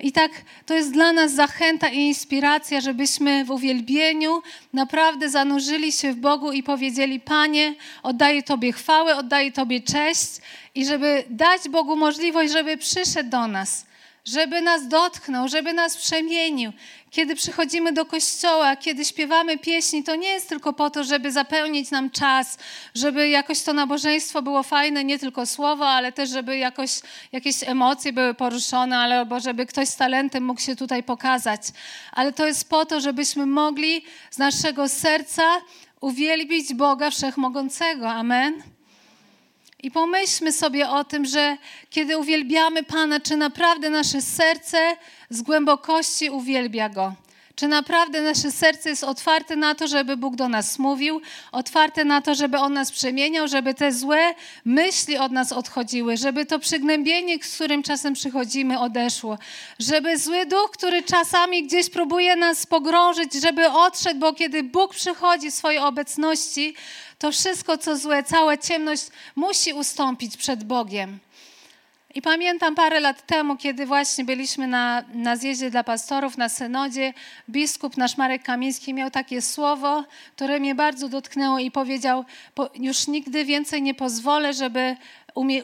I 0.00 0.12
tak 0.12 0.30
to 0.66 0.74
jest 0.74 0.92
dla 0.92 1.12
nas 1.12 1.32
zachęta 1.32 1.88
i 1.88 1.98
inspiracja, 1.98 2.80
żebyśmy 2.80 3.44
w 3.44 3.50
uwielbieniu 3.50 4.42
naprawdę 4.72 5.30
zanurzyli 5.30 5.92
się 5.92 6.12
w 6.12 6.16
Bogu 6.16 6.52
i 6.52 6.62
powiedzieli: 6.62 7.20
Panie, 7.20 7.74
oddaję 8.02 8.42
Tobie 8.42 8.72
chwałę, 8.72 9.16
oddaję 9.16 9.52
Tobie 9.52 9.80
cześć 9.80 10.28
i 10.74 10.86
żeby 10.86 11.24
dać 11.30 11.68
Bogu 11.68 11.96
możliwość, 11.96 12.52
żeby 12.52 12.76
przyszedł 12.76 13.30
do 13.30 13.46
nas 13.46 13.86
żeby 14.24 14.62
nas 14.62 14.88
dotknął, 14.88 15.48
żeby 15.48 15.72
nas 15.72 15.96
przemienił. 15.96 16.72
Kiedy 17.10 17.34
przychodzimy 17.34 17.92
do 17.92 18.06
kościoła, 18.06 18.76
kiedy 18.76 19.04
śpiewamy 19.04 19.58
pieśni, 19.58 20.04
to 20.04 20.16
nie 20.16 20.28
jest 20.28 20.48
tylko 20.48 20.72
po 20.72 20.90
to, 20.90 21.04
żeby 21.04 21.32
zapełnić 21.32 21.90
nam 21.90 22.10
czas, 22.10 22.58
żeby 22.94 23.28
jakoś 23.28 23.62
to 23.62 23.72
nabożeństwo 23.72 24.42
było 24.42 24.62
fajne, 24.62 25.04
nie 25.04 25.18
tylko 25.18 25.46
słowo, 25.46 25.88
ale 25.88 26.12
też, 26.12 26.30
żeby 26.30 26.56
jakoś 26.56 26.90
jakieś 27.32 27.62
emocje 27.62 28.12
były 28.12 28.34
poruszone, 28.34 28.98
albo 28.98 29.40
żeby 29.40 29.66
ktoś 29.66 29.88
z 29.88 29.96
talentem 29.96 30.44
mógł 30.44 30.60
się 30.60 30.76
tutaj 30.76 31.02
pokazać. 31.02 31.60
Ale 32.12 32.32
to 32.32 32.46
jest 32.46 32.68
po 32.68 32.86
to, 32.86 33.00
żebyśmy 33.00 33.46
mogli 33.46 34.04
z 34.30 34.38
naszego 34.38 34.88
serca 34.88 35.42
uwielbić 36.00 36.74
Boga 36.74 37.10
Wszechmogącego. 37.10 38.10
Amen. 38.10 38.73
I 39.84 39.90
pomyślmy 39.90 40.52
sobie 40.52 40.88
o 40.88 41.04
tym, 41.04 41.24
że 41.24 41.56
kiedy 41.90 42.18
uwielbiamy 42.18 42.82
Pana, 42.82 43.20
czy 43.20 43.36
naprawdę 43.36 43.90
nasze 43.90 44.22
serce 44.22 44.96
z 45.30 45.42
głębokości 45.42 46.30
uwielbia 46.30 46.88
Go. 46.88 47.12
Czy 47.56 47.68
naprawdę 47.68 48.22
nasze 48.22 48.52
serce 48.52 48.90
jest 48.90 49.04
otwarte 49.04 49.56
na 49.56 49.74
to, 49.74 49.88
żeby 49.88 50.16
Bóg 50.16 50.36
do 50.36 50.48
nas 50.48 50.78
mówił, 50.78 51.20
otwarte 51.52 52.04
na 52.04 52.20
to, 52.20 52.34
żeby 52.34 52.58
On 52.58 52.72
nas 52.72 52.92
przemieniał, 52.92 53.48
żeby 53.48 53.74
te 53.74 53.92
złe 53.92 54.34
myśli 54.64 55.18
od 55.18 55.32
nas 55.32 55.52
odchodziły, 55.52 56.16
żeby 56.16 56.46
to 56.46 56.58
przygnębienie, 56.58 57.38
z 57.42 57.54
którym 57.54 57.82
czasem 57.82 58.14
przychodzimy, 58.14 58.80
odeszło, 58.80 59.38
żeby 59.78 60.18
zły 60.18 60.46
duch, 60.46 60.70
który 60.70 61.02
czasami 61.02 61.66
gdzieś 61.66 61.90
próbuje 61.90 62.36
nas 62.36 62.66
pogrążyć, 62.66 63.32
żeby 63.32 63.70
odszedł, 63.70 64.20
bo 64.20 64.32
kiedy 64.32 64.62
Bóg 64.62 64.94
przychodzi 64.94 65.50
w 65.50 65.54
swojej 65.54 65.78
obecności, 65.80 66.74
to 67.24 67.32
wszystko, 67.32 67.78
co 67.78 67.96
złe, 67.96 68.22
cała 68.22 68.56
ciemność 68.56 69.06
musi 69.36 69.72
ustąpić 69.72 70.36
przed 70.36 70.64
Bogiem. 70.64 71.18
I 72.14 72.22
pamiętam 72.22 72.74
parę 72.74 73.00
lat 73.00 73.26
temu, 73.26 73.56
kiedy 73.56 73.86
właśnie 73.86 74.24
byliśmy 74.24 74.66
na, 74.66 75.04
na 75.14 75.36
zjeździe 75.36 75.70
dla 75.70 75.84
pastorów, 75.84 76.38
na 76.38 76.48
synodzie, 76.48 77.14
biskup 77.48 77.96
nasz 77.96 78.16
Marek 78.16 78.42
Kamiński 78.42 78.94
miał 78.94 79.10
takie 79.10 79.42
słowo, 79.42 80.04
które 80.36 80.60
mnie 80.60 80.74
bardzo 80.74 81.08
dotknęło 81.08 81.58
i 81.58 81.70
powiedział, 81.70 82.24
już 82.74 83.06
nigdy 83.06 83.44
więcej 83.44 83.82
nie 83.82 83.94
pozwolę, 83.94 84.54
żeby 84.54 84.96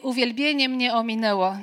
uwielbienie 0.01 0.69
mnie 0.69 0.93
ominęło 0.93 1.57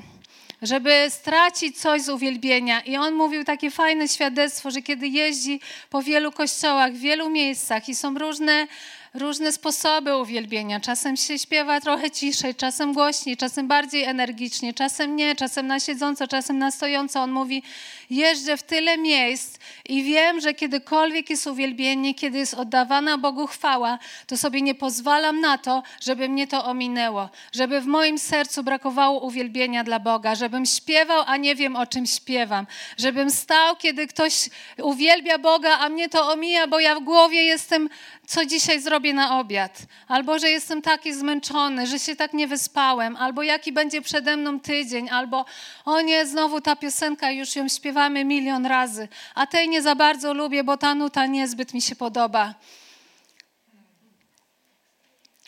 żeby 0.63 1.07
stracić 1.09 1.81
coś 1.81 2.03
z 2.03 2.09
uwielbienia. 2.09 2.81
I 2.81 2.97
on 2.97 3.15
mówił 3.15 3.45
takie 3.45 3.71
fajne 3.71 4.09
świadectwo, 4.09 4.71
że 4.71 4.83
kiedy 4.83 5.09
jeździ 5.09 5.61
po 5.91 6.03
wielu 6.03 6.33
kościołach, 6.33 6.93
w 6.93 6.99
wielu 6.99 7.31
miejscach 7.31 7.89
i 7.89 7.95
są 7.95 8.19
różne 8.19 8.67
różne 9.15 9.53
sposoby 9.53 10.17
uwielbienia. 10.17 10.81
Czasem 10.81 11.17
się 11.17 11.39
śpiewa 11.39 11.81
trochę 11.81 12.11
ciszej, 12.11 12.55
czasem 12.55 12.93
głośniej, 12.93 13.37
czasem 13.37 13.69
bardziej 13.69 14.05
energicznie, 14.05 14.75
czasem 14.75 15.17
nie, 15.17 15.37
czasem 15.37 15.67
na 15.67 15.81
siedząco, 15.81 16.29
czasem 16.29 16.59
na 16.59 16.71
stojąco. 16.71 17.21
On 17.21 17.31
mówi: 17.31 17.63
Jeżdżę 18.11 18.57
w 18.57 18.63
tyle 18.63 18.99
miejsc 18.99 19.59
i 19.89 20.03
wiem, 20.03 20.41
że 20.41 20.55
kiedykolwiek 20.55 21.31
jest 21.31 21.47
uwielbienie, 21.47 22.15
kiedy 22.15 22.39
jest 22.39 22.55
oddawana 22.55 23.19
Bogu 23.19 23.47
chwała, 23.47 23.99
to 24.27 24.37
sobie 24.37 24.63
nie 24.63 24.75
pozwalam 24.75 25.41
na 25.41 25.59
to, 25.59 25.83
żeby 26.01 26.29
mnie 26.29 26.47
to 26.47 26.65
ominęło, 26.65 27.29
żeby 27.53 27.81
w 27.81 27.87
moim 27.87 28.19
sercu 28.19 28.63
brakowało 28.63 29.21
uwielbienia 29.21 29.85
dla 29.85 29.99
Boga, 29.99 30.35
żebym 30.35 30.67
śpiewał, 30.67 31.23
a 31.27 31.37
nie 31.37 31.55
wiem 31.55 31.77
o 31.77 31.87
czym 31.87 32.07
śpiewam, 32.07 32.67
żebym 32.99 33.31
stał, 33.31 33.77
kiedy 33.77 34.07
ktoś 34.07 34.51
uwielbia 34.83 35.39
Boga, 35.39 35.79
a 35.79 35.89
mnie 35.89 36.09
to 36.09 36.33
omija, 36.33 36.67
bo 36.67 36.81
ja 36.81 36.95
w 36.95 37.05
głowie 37.05 37.45
jestem 37.45 37.89
co 38.29 38.47
dzisiaj 38.47 38.81
zrobię 38.81 39.15
na 39.15 39.39
obiad, 39.39 39.79
albo 40.09 40.39
że 40.39 40.51
jestem 40.51 40.83
taki 40.83 41.15
zmęczony, 41.15 41.87
że 41.87 41.99
się 41.99 42.17
tak 42.17 42.33
nie 42.33 42.47
wyspałem, 42.47 43.17
albo 43.17 43.43
jaki 43.43 43.73
będzie 43.73 44.03
przede 44.03 44.37
mną 44.37 44.61
tydzień, 44.61 45.11
albo 45.11 45.45
o 45.85 46.01
nie, 46.01 46.27
znowu 46.27 46.61
ta 46.61 46.77
piosenka, 46.77 47.31
już 47.31 47.57
ją 47.57 47.69
śpiewamy 47.99 48.25
milion 48.25 48.67
razy, 48.67 49.09
a 49.35 49.47
tej 49.47 49.69
nie 49.69 49.83
za 49.83 49.95
bardzo 49.95 50.35
lubię, 50.35 50.65
bo 50.65 50.77
ta 50.77 50.95
nuta 50.95 51.27
niezbyt 51.27 51.75
mi 51.75 51.83
się 51.83 51.97
podoba. 51.97 52.55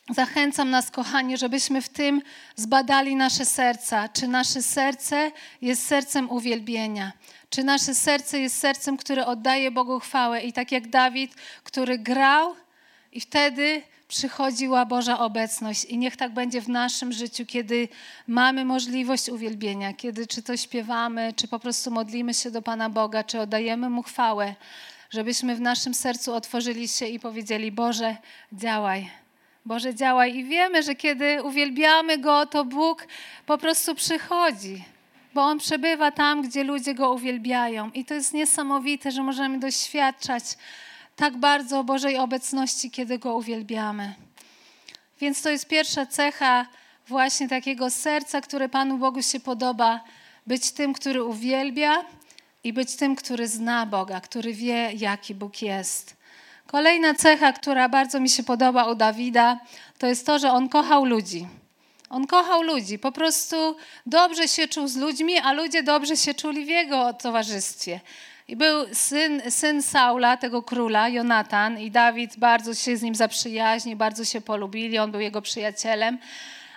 Zachęcam 0.08 0.70
nas, 0.70 0.90
kochani, 0.90 1.36
żebyśmy 1.36 1.82
w 1.82 1.88
tym 1.88 2.22
zbadali 2.56 3.16
nasze 3.16 3.44
serca. 3.44 4.08
Czy 4.08 4.28
nasze 4.28 4.62
serce 4.62 5.32
jest 5.62 5.86
sercem 5.86 6.30
uwielbienia? 6.30 7.12
Czy 7.50 7.64
nasze 7.64 7.94
serce 7.94 8.40
jest 8.40 8.58
sercem, 8.58 8.96
które 8.96 9.26
oddaje 9.26 9.70
Bogu 9.70 10.00
chwałę? 10.00 10.40
I 10.40 10.52
tak 10.52 10.72
jak 10.72 10.88
Dawid, 10.88 11.34
który 11.64 11.98
grał 11.98 12.56
i 13.12 13.20
wtedy 13.20 13.82
przychodziła 14.10 14.86
Boża 14.86 15.18
obecność. 15.18 15.84
I 15.84 15.98
niech 15.98 16.16
tak 16.16 16.32
będzie 16.32 16.60
w 16.60 16.68
naszym 16.68 17.12
życiu, 17.12 17.46
kiedy 17.46 17.88
mamy 18.26 18.64
możliwość 18.64 19.28
uwielbienia, 19.28 19.92
kiedy 19.92 20.26
czy 20.26 20.42
to 20.42 20.56
śpiewamy, 20.56 21.32
czy 21.36 21.48
po 21.48 21.58
prostu 21.58 21.90
modlimy 21.90 22.34
się 22.34 22.50
do 22.50 22.62
Pana 22.62 22.90
Boga, 22.90 23.24
czy 23.24 23.40
oddajemy 23.40 23.90
Mu 23.90 24.02
chwałę, 24.02 24.54
żebyśmy 25.10 25.56
w 25.56 25.60
naszym 25.60 25.94
sercu 25.94 26.34
otworzyli 26.34 26.88
się 26.88 27.06
i 27.06 27.20
powiedzieli: 27.20 27.72
Boże, 27.72 28.16
działaj. 28.52 29.10
Boże, 29.64 29.94
działaj. 29.94 30.36
I 30.36 30.44
wiemy, 30.44 30.82
że 30.82 30.94
kiedy 30.94 31.42
uwielbiamy 31.42 32.18
Go, 32.18 32.46
to 32.46 32.64
Bóg 32.64 33.06
po 33.46 33.58
prostu 33.58 33.94
przychodzi 33.94 34.84
bo 35.34 35.42
On 35.42 35.58
przebywa 35.58 36.10
tam, 36.10 36.42
gdzie 36.42 36.64
ludzie 36.64 36.94
Go 36.94 37.12
uwielbiają. 37.12 37.90
I 37.90 38.04
to 38.04 38.14
jest 38.14 38.34
niesamowite, 38.34 39.10
że 39.10 39.22
możemy 39.22 39.58
doświadczać 39.58 40.44
tak 41.20 41.36
bardzo 41.36 41.84
Bożej 41.84 42.16
obecności, 42.16 42.90
kiedy 42.90 43.18
Go 43.18 43.36
uwielbiamy. 43.36 44.14
Więc 45.20 45.42
to 45.42 45.50
jest 45.50 45.68
pierwsza 45.68 46.06
cecha 46.06 46.66
właśnie 47.08 47.48
takiego 47.48 47.90
serca, 47.90 48.40
które 48.40 48.68
Panu 48.68 48.98
Bogu 48.98 49.22
się 49.22 49.40
podoba, 49.40 50.00
być 50.46 50.72
tym, 50.72 50.92
który 50.92 51.24
uwielbia 51.24 52.04
i 52.64 52.72
być 52.72 52.96
tym, 52.96 53.16
który 53.16 53.48
zna 53.48 53.86
Boga, 53.86 54.20
który 54.20 54.54
wie, 54.54 54.92
jaki 54.96 55.34
Bóg 55.34 55.62
jest. 55.62 56.16
Kolejna 56.66 57.14
cecha, 57.14 57.52
która 57.52 57.88
bardzo 57.88 58.20
mi 58.20 58.28
się 58.28 58.42
podoba 58.42 58.84
u 58.84 58.94
Dawida, 58.94 59.60
to 59.98 60.06
jest 60.06 60.26
to, 60.26 60.38
że 60.38 60.52
on 60.52 60.68
kochał 60.68 61.04
ludzi. 61.04 61.46
On 62.10 62.26
kochał 62.26 62.62
ludzi, 62.62 62.98
po 62.98 63.12
prostu 63.12 63.76
dobrze 64.06 64.48
się 64.48 64.68
czuł 64.68 64.88
z 64.88 64.96
ludźmi, 64.96 65.38
a 65.38 65.52
ludzie 65.52 65.82
dobrze 65.82 66.16
się 66.16 66.34
czuli 66.34 66.64
w 66.64 66.68
jego 66.68 67.12
towarzystwie. 67.12 68.00
I 68.50 68.56
był 68.56 68.94
syn, 68.94 69.42
syn 69.50 69.82
Saula, 69.82 70.36
tego 70.36 70.62
króla, 70.62 71.08
Jonatan, 71.08 71.78
i 71.78 71.90
Dawid 71.90 72.38
bardzo 72.38 72.74
się 72.74 72.96
z 72.96 73.02
nim 73.02 73.14
zaprzyjaźnił, 73.14 73.96
bardzo 73.96 74.24
się 74.24 74.40
polubili, 74.40 74.98
on 74.98 75.10
był 75.10 75.20
jego 75.20 75.42
przyjacielem. 75.42 76.18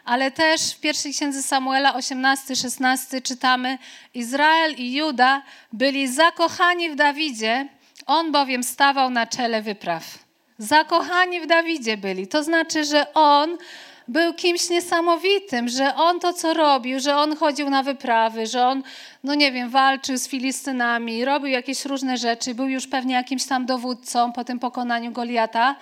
Ale 0.06 0.32
też 0.32 0.62
w 0.74 0.80
pierwszej 0.80 1.14
księdze 1.14 1.44
Samuela 1.44 1.94
18-16 1.94 3.22
czytamy: 3.22 3.78
Izrael 4.14 4.74
i 4.78 4.94
Juda 4.94 5.42
byli 5.72 6.08
zakochani 6.08 6.90
w 6.90 6.96
Dawidzie, 6.96 7.68
on 8.06 8.32
bowiem 8.32 8.64
stawał 8.64 9.10
na 9.10 9.28
czele 9.28 9.62
wypraw. 9.62 10.04
Zakochani 10.58 11.42
w 11.42 11.48
Dawidzie 11.48 11.98
byli. 11.98 12.28
To 12.28 12.44
znaczy, 12.44 12.86
że 12.86 13.14
on 13.14 13.58
był 14.08 14.34
kimś 14.34 14.70
niesamowitym, 14.70 15.70
że 15.70 15.96
on 15.96 16.20
to, 16.20 16.34
co 16.34 16.54
robił, 16.54 17.00
że 17.00 17.16
on 17.16 17.36
chodził 17.36 17.70
na 17.70 17.84
wyprawy, 17.84 18.48
że 18.48 18.68
on, 18.68 18.84
no 19.24 19.36
nie 19.36 19.52
wiem, 19.52 19.70
walczył 19.70 20.18
z 20.18 20.28
Filistynami, 20.28 21.26
robił 21.26 21.50
jakieś 21.50 21.86
różne 21.86 22.18
rzeczy, 22.18 22.56
był 22.56 22.68
już 22.68 22.88
pewnie 22.88 23.16
jakimś 23.16 23.46
tam 23.46 23.66
dowódcą 23.66 24.32
po 24.32 24.44
tym 24.44 24.60
pokonaniu 24.60 25.12
Goliata, 25.12 25.76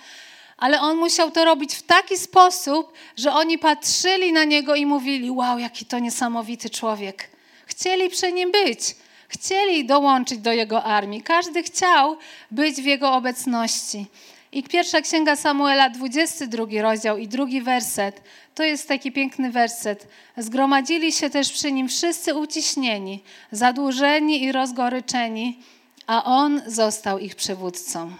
ale 0.57 0.81
on 0.81 0.97
musiał 0.97 1.31
to 1.31 1.45
robić 1.45 1.75
w 1.75 1.83
taki 1.83 2.17
sposób, 2.17 2.93
że 3.17 3.33
oni 3.33 3.57
patrzyli 3.57 4.33
na 4.33 4.43
niego 4.43 4.75
i 4.75 4.85
mówili: 4.85 5.31
Wow, 5.31 5.59
jaki 5.59 5.85
to 5.85 5.99
niesamowity 5.99 6.69
człowiek. 6.69 7.29
Chcieli 7.65 8.09
przy 8.09 8.31
nim 8.31 8.51
być, 8.51 8.95
chcieli 9.27 9.85
dołączyć 9.85 10.39
do 10.39 10.51
jego 10.51 10.83
armii. 10.83 11.21
Każdy 11.21 11.63
chciał 11.63 12.17
być 12.51 12.75
w 12.75 12.85
jego 12.85 13.13
obecności. 13.13 14.05
I 14.51 14.63
pierwsza 14.63 15.01
księga 15.01 15.35
Samuela, 15.35 15.89
22 15.89 16.65
rozdział 16.81 17.17
i 17.17 17.27
drugi 17.27 17.61
werset, 17.61 18.21
to 18.55 18.63
jest 18.63 18.87
taki 18.87 19.11
piękny 19.11 19.51
werset. 19.51 20.07
Zgromadzili 20.37 21.11
się 21.11 21.29
też 21.29 21.51
przy 21.51 21.71
nim 21.71 21.89
wszyscy 21.89 22.35
uciśnieni, 22.35 23.23
zadłużeni 23.51 24.43
i 24.43 24.51
rozgoryczeni, 24.51 25.59
a 26.07 26.23
on 26.23 26.61
został 26.67 27.19
ich 27.19 27.35
przywódcą. 27.35 28.11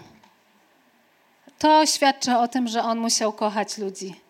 To 1.58 1.86
świadczy 1.86 2.36
o 2.36 2.48
tym, 2.48 2.68
że 2.68 2.82
on 2.82 2.98
musiał 2.98 3.32
kochać 3.32 3.78
ludzi. 3.78 4.21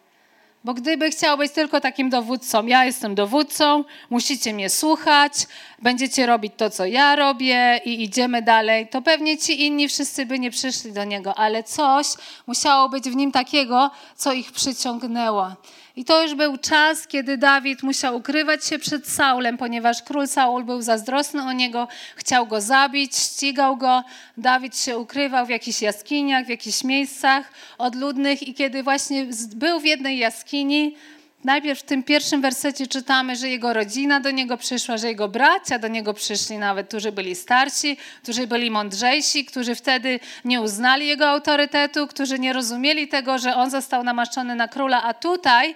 Bo 0.64 0.74
gdyby 0.74 1.10
chciał 1.10 1.38
być 1.38 1.52
tylko 1.52 1.80
takim 1.80 2.10
dowódcą, 2.10 2.66
ja 2.66 2.84
jestem 2.84 3.14
dowódcą, 3.14 3.84
musicie 4.10 4.54
mnie 4.54 4.70
słuchać, 4.70 5.32
będziecie 5.78 6.26
robić 6.26 6.52
to, 6.56 6.70
co 6.70 6.86
ja 6.86 7.16
robię 7.16 7.80
i 7.84 8.02
idziemy 8.02 8.42
dalej, 8.42 8.88
to 8.88 9.02
pewnie 9.02 9.38
ci 9.38 9.66
inni 9.66 9.88
wszyscy 9.88 10.26
by 10.26 10.38
nie 10.38 10.50
przyszli 10.50 10.92
do 10.92 11.04
niego, 11.04 11.38
ale 11.38 11.62
coś 11.62 12.06
musiało 12.46 12.88
być 12.88 13.04
w 13.04 13.16
nim 13.16 13.32
takiego, 13.32 13.90
co 14.16 14.32
ich 14.32 14.52
przyciągnęło. 14.52 15.52
I 15.96 16.04
to 16.04 16.22
już 16.22 16.34
był 16.34 16.56
czas, 16.56 17.06
kiedy 17.06 17.36
Dawid 17.36 17.82
musiał 17.82 18.16
ukrywać 18.16 18.66
się 18.66 18.78
przed 18.78 19.08
Saulem, 19.08 19.58
ponieważ 19.58 20.02
król 20.02 20.28
Saul 20.28 20.64
był 20.64 20.82
zazdrosny 20.82 21.42
o 21.42 21.52
niego, 21.52 21.88
chciał 22.16 22.46
go 22.46 22.60
zabić, 22.60 23.16
ścigał 23.16 23.76
go. 23.76 24.04
Dawid 24.36 24.78
się 24.78 24.98
ukrywał 24.98 25.46
w 25.46 25.48
jakichś 25.48 25.82
jaskiniach, 25.82 26.46
w 26.46 26.48
jakichś 26.48 26.84
miejscach 26.84 27.52
odludnych 27.78 28.42
i 28.42 28.54
kiedy 28.54 28.82
właśnie 28.82 29.26
był 29.54 29.80
w 29.80 29.84
jednej 29.84 30.18
jaskini, 30.18 30.96
Najpierw 31.44 31.80
w 31.80 31.82
tym 31.82 32.02
pierwszym 32.02 32.40
wersecie 32.40 32.86
czytamy, 32.86 33.36
że 33.36 33.48
jego 33.48 33.72
rodzina 33.72 34.20
do 34.20 34.30
niego 34.30 34.56
przyszła, 34.56 34.96
że 34.96 35.08
jego 35.08 35.28
bracia 35.28 35.78
do 35.78 35.88
niego 35.88 36.14
przyszli, 36.14 36.58
nawet 36.58 36.88
którzy 36.88 37.12
byli 37.12 37.34
starsi, 37.34 37.96
którzy 38.22 38.46
byli 38.46 38.70
mądrzejsi, 38.70 39.44
którzy 39.44 39.74
wtedy 39.74 40.20
nie 40.44 40.60
uznali 40.60 41.06
jego 41.06 41.28
autorytetu, 41.28 42.06
którzy 42.06 42.38
nie 42.38 42.52
rozumieli 42.52 43.08
tego, 43.08 43.38
że 43.38 43.54
on 43.54 43.70
został 43.70 44.04
namaszczony 44.04 44.54
na 44.54 44.68
króla, 44.68 45.02
a 45.02 45.14
tutaj 45.14 45.74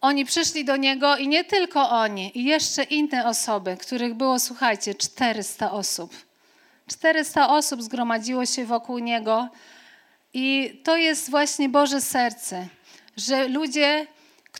oni 0.00 0.24
przyszli 0.24 0.64
do 0.64 0.76
niego 0.76 1.16
i 1.16 1.28
nie 1.28 1.44
tylko 1.44 1.90
oni, 1.90 2.38
i 2.38 2.44
jeszcze 2.44 2.82
inne 2.82 3.26
osoby, 3.26 3.76
których 3.76 4.14
było, 4.14 4.38
słuchajcie, 4.38 4.94
400 4.94 5.70
osób. 5.70 6.14
400 6.90 7.48
osób 7.48 7.82
zgromadziło 7.82 8.46
się 8.46 8.64
wokół 8.64 8.98
niego 8.98 9.48
i 10.34 10.80
to 10.84 10.96
jest 10.96 11.30
właśnie 11.30 11.68
Boże 11.68 12.00
serce, 12.00 12.66
że 13.16 13.48
ludzie 13.48 14.06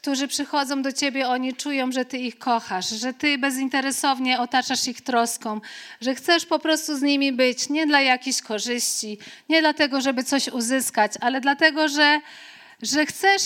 którzy 0.00 0.28
przychodzą 0.28 0.83
do 0.83 0.92
ciebie, 0.92 1.28
oni 1.28 1.54
czują, 1.54 1.92
że 1.92 2.04
ty 2.04 2.19
ich 2.19 2.38
kochasz, 2.38 2.88
że 2.88 3.14
ty 3.14 3.38
bezinteresownie 3.38 4.40
otaczasz 4.40 4.88
ich 4.88 5.00
troską, 5.00 5.61
że 6.00 6.14
chcesz 6.14 6.47
po 6.47 6.59
prostu 6.59 6.99
z 6.99 7.02
nimi 7.02 7.33
być, 7.33 7.69
nie 7.69 7.87
dla 7.87 8.00
jakichś 8.00 8.42
korzyści, 8.42 9.19
nie 9.49 9.61
dlatego, 9.61 10.00
żeby 10.00 10.25
coś 10.25 10.49
uzyskać, 10.49 11.12
ale 11.21 11.40
dlatego, 11.40 11.88
że, 11.88 12.21
że 12.83 13.07
chcesz 13.07 13.42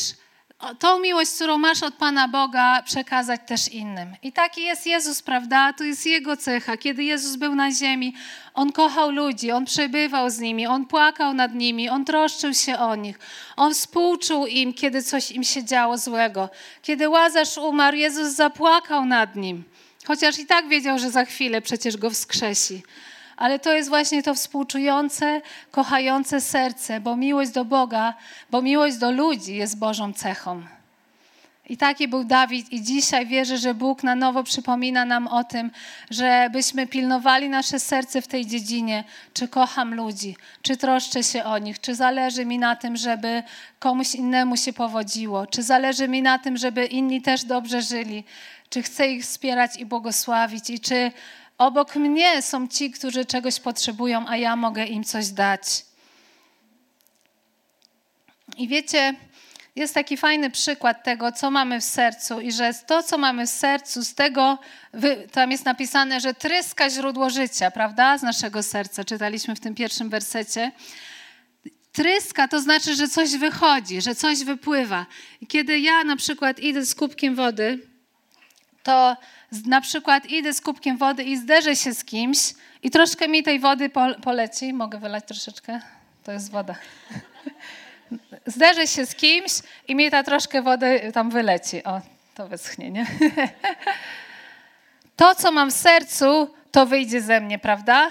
tą 0.78 0.98
miłość, 0.98 1.30
którą 1.34 1.58
masz 1.58 1.82
od 1.82 1.94
Pana 1.94 2.28
Boga, 2.28 2.82
przekazać 2.82 3.40
też 3.46 3.68
innym. 3.68 4.16
I 4.22 4.32
taki 4.32 4.62
jest 4.62 4.86
Jezus, 4.86 5.22
prawda? 5.22 5.72
To 5.72 5.84
jest 5.84 6.06
Jego 6.06 6.36
cecha. 6.36 6.76
Kiedy 6.76 7.04
Jezus 7.04 7.36
był 7.36 7.54
na 7.54 7.72
ziemi, 7.72 8.14
On 8.54 8.72
kochał 8.72 9.10
ludzi, 9.10 9.50
On 9.50 9.64
przebywał 9.64 10.30
z 10.30 10.38
nimi, 10.38 10.66
On 10.66 10.86
płakał 10.86 11.34
nad 11.34 11.54
nimi, 11.54 11.88
On 11.88 12.04
troszczył 12.04 12.54
się 12.54 12.78
o 12.78 12.96
nich. 12.96 13.18
On 13.56 13.74
współczuł 13.74 14.46
im, 14.46 14.74
kiedy 14.74 15.02
coś 15.02 15.30
im 15.30 15.44
się 15.44 15.64
działo 15.64 15.98
złego. 15.98 16.48
Kiedy 16.82 17.08
Łazarz 17.08 17.58
umarł, 17.58 17.96
Jezus 17.96 18.28
zapłakał 18.28 19.04
nad 19.04 19.36
nim. 19.36 19.64
Chociaż 20.06 20.38
i 20.38 20.46
tak 20.46 20.68
wiedział, 20.68 20.98
że 20.98 21.10
za 21.10 21.24
chwilę 21.24 21.62
przecież 21.62 21.96
go 21.96 22.10
wskrzesi 22.10 22.82
ale 23.36 23.58
to 23.58 23.72
jest 23.72 23.88
właśnie 23.88 24.22
to 24.22 24.34
współczujące, 24.34 25.40
kochające 25.70 26.40
serce, 26.40 27.00
bo 27.00 27.16
miłość 27.16 27.50
do 27.50 27.64
Boga, 27.64 28.14
bo 28.50 28.62
miłość 28.62 28.96
do 28.96 29.10
ludzi 29.10 29.56
jest 29.56 29.78
Bożą 29.78 30.12
cechą. 30.12 30.62
I 31.68 31.76
taki 31.76 32.08
był 32.08 32.24
Dawid, 32.24 32.72
i 32.72 32.82
dzisiaj 32.82 33.26
wierzę, 33.26 33.58
że 33.58 33.74
Bóg 33.74 34.02
na 34.02 34.14
nowo 34.14 34.42
przypomina 34.42 35.04
nam 35.04 35.26
o 35.26 35.44
tym, 35.44 35.70
żebyśmy 36.10 36.86
pilnowali 36.86 37.48
nasze 37.48 37.80
serce 37.80 38.22
w 38.22 38.28
tej 38.28 38.46
dziedzinie. 38.46 39.04
Czy 39.34 39.48
kocham 39.48 39.94
ludzi, 39.94 40.36
czy 40.62 40.76
troszczę 40.76 41.22
się 41.22 41.44
o 41.44 41.58
nich, 41.58 41.80
czy 41.80 41.94
zależy 41.94 42.46
mi 42.46 42.58
na 42.58 42.76
tym, 42.76 42.96
żeby 42.96 43.42
komuś 43.78 44.14
innemu 44.14 44.56
się 44.56 44.72
powodziło, 44.72 45.46
czy 45.46 45.62
zależy 45.62 46.08
mi 46.08 46.22
na 46.22 46.38
tym, 46.38 46.56
żeby 46.56 46.86
inni 46.86 47.22
też 47.22 47.44
dobrze 47.44 47.82
żyli, 47.82 48.24
czy 48.70 48.82
chcę 48.82 49.08
ich 49.08 49.22
wspierać 49.22 49.76
i 49.76 49.86
błogosławić, 49.86 50.70
i 50.70 50.80
czy 50.80 51.12
Obok 51.58 51.96
mnie 51.96 52.42
są 52.42 52.68
ci, 52.68 52.90
którzy 52.90 53.24
czegoś 53.24 53.60
potrzebują, 53.60 54.28
a 54.28 54.36
ja 54.36 54.56
mogę 54.56 54.84
im 54.84 55.04
coś 55.04 55.28
dać. 55.28 55.84
I 58.56 58.68
wiecie, 58.68 59.14
jest 59.76 59.94
taki 59.94 60.16
fajny 60.16 60.50
przykład 60.50 61.04
tego, 61.04 61.32
co 61.32 61.50
mamy 61.50 61.80
w 61.80 61.84
sercu, 61.84 62.40
i 62.40 62.52
że 62.52 62.74
to, 62.86 63.02
co 63.02 63.18
mamy 63.18 63.46
w 63.46 63.50
sercu, 63.50 64.04
z 64.04 64.14
tego, 64.14 64.58
tam 65.32 65.50
jest 65.50 65.64
napisane, 65.64 66.20
że 66.20 66.34
tryska 66.34 66.90
źródło 66.90 67.30
życia, 67.30 67.70
prawda, 67.70 68.18
z 68.18 68.22
naszego 68.22 68.62
serca. 68.62 69.04
Czytaliśmy 69.04 69.56
w 69.56 69.60
tym 69.60 69.74
pierwszym 69.74 70.10
wersecie. 70.10 70.72
Tryska 71.92 72.48
to 72.48 72.60
znaczy, 72.60 72.94
że 72.94 73.08
coś 73.08 73.36
wychodzi, 73.36 74.02
że 74.02 74.14
coś 74.14 74.44
wypływa. 74.44 75.06
I 75.40 75.46
kiedy 75.46 75.78
ja 75.78 76.04
na 76.04 76.16
przykład 76.16 76.60
idę 76.60 76.86
z 76.86 76.94
kubkiem 76.94 77.34
wody, 77.34 77.93
to 78.84 79.16
na 79.66 79.80
przykład 79.80 80.26
idę 80.26 80.54
z 80.54 80.60
kubkiem 80.60 80.96
wody 80.96 81.22
i 81.22 81.36
zderzę 81.36 81.76
się 81.76 81.94
z 81.94 82.04
kimś 82.04 82.38
i 82.82 82.90
troszkę 82.90 83.28
mi 83.28 83.42
tej 83.42 83.60
wody 83.60 83.90
poleci. 84.22 84.72
Mogę 84.72 84.98
wylać 84.98 85.24
troszeczkę? 85.26 85.80
To 86.24 86.32
jest 86.32 86.50
woda. 86.50 86.74
Zderzę 88.46 88.86
się 88.86 89.06
z 89.06 89.14
kimś 89.14 89.52
i 89.88 89.94
mi 89.94 90.10
ta 90.10 90.22
troszkę 90.22 90.62
wody 90.62 91.10
tam 91.14 91.30
wyleci. 91.30 91.84
O, 91.84 92.00
to 92.34 92.48
wyschnie, 92.48 92.90
nie? 92.90 93.06
To, 95.16 95.34
co 95.34 95.52
mam 95.52 95.70
w 95.70 95.74
sercu, 95.74 96.54
to 96.70 96.86
wyjdzie 96.86 97.20
ze 97.20 97.40
mnie, 97.40 97.58
prawda? 97.58 98.10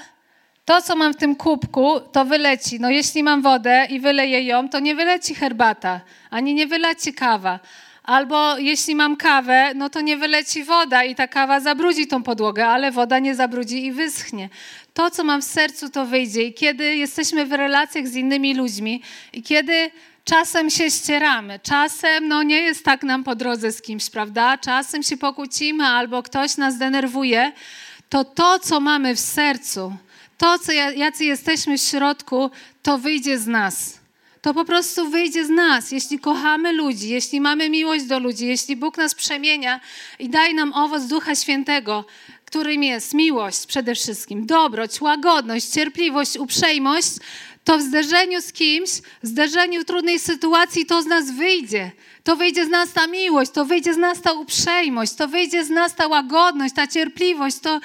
To, 0.65 0.81
co 0.81 0.95
mam 0.95 1.13
w 1.13 1.17
tym 1.17 1.35
kubku, 1.35 1.99
to 1.99 2.25
wyleci. 2.25 2.79
No 2.79 2.89
jeśli 2.89 3.23
mam 3.23 3.41
wodę 3.41 3.87
i 3.89 3.99
wyleję 3.99 4.43
ją, 4.43 4.69
to 4.69 4.79
nie 4.79 4.95
wyleci 4.95 5.35
herbata, 5.35 6.01
ani 6.29 6.53
nie 6.53 6.67
wyleci 6.67 7.13
kawa. 7.13 7.59
Albo 8.03 8.57
jeśli 8.57 8.95
mam 8.95 9.15
kawę, 9.15 9.71
no 9.75 9.89
to 9.89 10.01
nie 10.01 10.17
wyleci 10.17 10.63
woda 10.63 11.03
i 11.03 11.15
ta 11.15 11.27
kawa 11.27 11.59
zabrudzi 11.59 12.07
tą 12.07 12.23
podłogę, 12.23 12.67
ale 12.67 12.91
woda 12.91 13.19
nie 13.19 13.35
zabrudzi 13.35 13.85
i 13.85 13.91
wyschnie. 13.91 14.49
To, 14.93 15.11
co 15.11 15.23
mam 15.23 15.41
w 15.41 15.45
sercu, 15.45 15.89
to 15.89 16.05
wyjdzie. 16.05 16.43
I 16.43 16.53
kiedy 16.53 16.95
jesteśmy 16.95 17.45
w 17.45 17.51
relacjach 17.51 18.07
z 18.07 18.15
innymi 18.15 18.55
ludźmi 18.55 19.01
i 19.33 19.43
kiedy 19.43 19.91
czasem 20.25 20.69
się 20.69 20.91
ścieramy, 20.91 21.59
czasem 21.63 22.27
no 22.27 22.43
nie 22.43 22.61
jest 22.61 22.85
tak 22.85 23.03
nam 23.03 23.23
po 23.23 23.35
drodze 23.35 23.71
z 23.71 23.81
kimś, 23.81 24.09
prawda? 24.09 24.57
Czasem 24.57 25.03
się 25.03 25.17
pokłócimy 25.17 25.83
albo 25.83 26.23
ktoś 26.23 26.57
nas 26.57 26.77
denerwuje, 26.77 27.51
to 28.09 28.23
to, 28.23 28.59
co 28.59 28.79
mamy 28.79 29.15
w 29.15 29.19
sercu, 29.19 29.95
to, 30.37 30.59
co 30.59 30.71
jacy 30.71 31.25
jesteśmy 31.25 31.77
w 31.77 31.81
środku, 31.81 32.51
to 32.81 32.97
wyjdzie 32.97 33.39
z 33.39 33.47
nas 33.47 34.02
to 34.43 34.53
po 34.53 34.65
prostu 34.65 35.09
wyjdzie 35.09 35.45
z 35.45 35.49
nas. 35.49 35.91
Jeśli 35.91 36.19
kochamy 36.19 36.73
ludzi, 36.73 37.09
jeśli 37.09 37.41
mamy 37.41 37.69
miłość 37.69 38.05
do 38.05 38.19
ludzi, 38.19 38.47
jeśli 38.47 38.75
Bóg 38.75 38.97
nas 38.97 39.15
przemienia 39.15 39.79
i 40.19 40.29
daje 40.29 40.53
nam 40.53 40.73
owoc 40.73 41.03
Ducha 41.03 41.35
Świętego, 41.35 42.05
którym 42.45 42.83
jest 42.83 43.13
miłość 43.13 43.65
przede 43.65 43.95
wszystkim, 43.95 44.45
dobroć, 44.45 45.01
łagodność, 45.01 45.65
cierpliwość, 45.65 46.37
uprzejmość, 46.37 47.09
to 47.63 47.77
w 47.77 47.81
zderzeniu 47.81 48.41
z 48.41 48.53
kimś, 48.53 48.89
w 49.23 49.27
zderzeniu 49.27 49.81
w 49.81 49.85
trudnej 49.85 50.19
sytuacji 50.19 50.85
to 50.85 51.01
z 51.01 51.05
nas 51.05 51.31
wyjdzie. 51.31 51.91
To 52.23 52.35
wyjdzie 52.35 52.65
z 52.65 52.69
nas 52.69 52.93
ta 52.93 53.07
miłość, 53.07 53.51
to 53.51 53.65
wyjdzie 53.65 53.93
z 53.93 53.97
nas 53.97 54.21
ta 54.21 54.31
uprzejmość, 54.33 55.13
to 55.13 55.27
wyjdzie 55.27 55.65
z 55.65 55.69
nas 55.69 55.95
ta 55.95 56.07
łagodność, 56.07 56.75
ta 56.75 56.87
cierpliwość, 56.87 57.59
to 57.59 57.79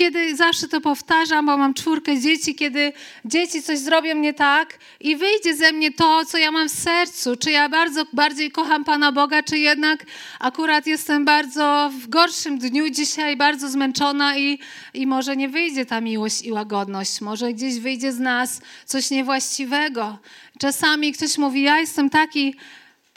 kiedy 0.00 0.36
zawsze 0.36 0.68
to 0.68 0.80
powtarzam, 0.80 1.46
bo 1.46 1.56
mam 1.56 1.74
czwórkę 1.74 2.20
dzieci, 2.20 2.54
kiedy 2.54 2.92
dzieci 3.24 3.62
coś 3.62 3.78
zrobią 3.78 4.16
nie 4.16 4.34
tak 4.34 4.78
i 5.00 5.16
wyjdzie 5.16 5.56
ze 5.56 5.72
mnie 5.72 5.92
to, 5.92 6.24
co 6.24 6.38
ja 6.38 6.50
mam 6.50 6.68
w 6.68 6.72
sercu, 6.72 7.36
czy 7.36 7.50
ja 7.50 7.68
bardzo 7.68 8.04
bardziej 8.12 8.50
kocham 8.50 8.84
Pana 8.84 9.12
Boga, 9.12 9.42
czy 9.42 9.58
jednak 9.58 10.06
akurat 10.38 10.86
jestem 10.86 11.24
bardzo 11.24 11.90
w 12.00 12.08
gorszym 12.08 12.58
dniu 12.58 12.90
dzisiaj, 12.90 13.36
bardzo 13.36 13.68
zmęczona 13.68 14.38
i, 14.38 14.58
i 14.94 15.06
może 15.06 15.36
nie 15.36 15.48
wyjdzie 15.48 15.86
ta 15.86 16.00
miłość 16.00 16.42
i 16.42 16.52
łagodność, 16.52 17.20
może 17.20 17.52
gdzieś 17.52 17.78
wyjdzie 17.78 18.12
z 18.12 18.18
nas 18.18 18.60
coś 18.84 19.10
niewłaściwego. 19.10 20.18
Czasami 20.58 21.12
ktoś 21.12 21.38
mówi, 21.38 21.62
ja 21.62 21.80
jestem 21.80 22.10
taki 22.10 22.54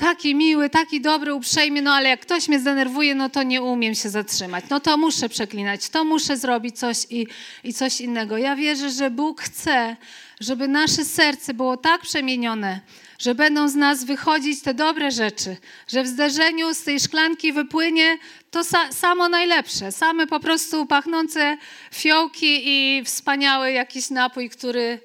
taki 0.03 0.35
miły, 0.35 0.69
taki 0.69 1.01
dobry, 1.01 1.33
uprzejmy, 1.33 1.81
no 1.81 1.93
ale 1.93 2.09
jak 2.09 2.19
ktoś 2.19 2.47
mnie 2.47 2.59
zdenerwuje, 2.59 3.15
no 3.15 3.29
to 3.29 3.43
nie 3.43 3.61
umiem 3.61 3.95
się 3.95 4.09
zatrzymać. 4.09 4.65
No 4.69 4.79
to 4.79 4.97
muszę 4.97 5.29
przeklinać, 5.29 5.89
to 5.89 6.03
muszę 6.03 6.37
zrobić 6.37 6.79
coś 6.79 6.97
i, 7.09 7.27
i 7.63 7.73
coś 7.73 8.01
innego. 8.01 8.37
Ja 8.37 8.55
wierzę, 8.55 8.89
że 8.89 9.09
Bóg 9.09 9.41
chce, 9.41 9.95
żeby 10.39 10.67
nasze 10.67 11.05
serce 11.05 11.53
było 11.53 11.77
tak 11.77 12.01
przemienione, 12.01 12.79
że 13.19 13.35
będą 13.35 13.67
z 13.67 13.75
nas 13.75 14.03
wychodzić 14.03 14.61
te 14.61 14.73
dobre 14.73 15.11
rzeczy, 15.11 15.57
że 15.87 16.03
w 16.03 16.07
zderzeniu 16.07 16.73
z 16.73 16.83
tej 16.83 16.99
szklanki 16.99 17.53
wypłynie 17.53 18.17
to 18.51 18.63
sa 18.63 18.91
samo 18.91 19.29
najlepsze, 19.29 19.91
same 19.91 20.27
po 20.27 20.39
prostu 20.39 20.85
pachnące 20.85 21.57
fiołki 21.91 22.61
i 22.65 23.03
wspaniały 23.05 23.71
jakiś 23.71 24.09
napój, 24.09 24.49
który, 24.49 24.99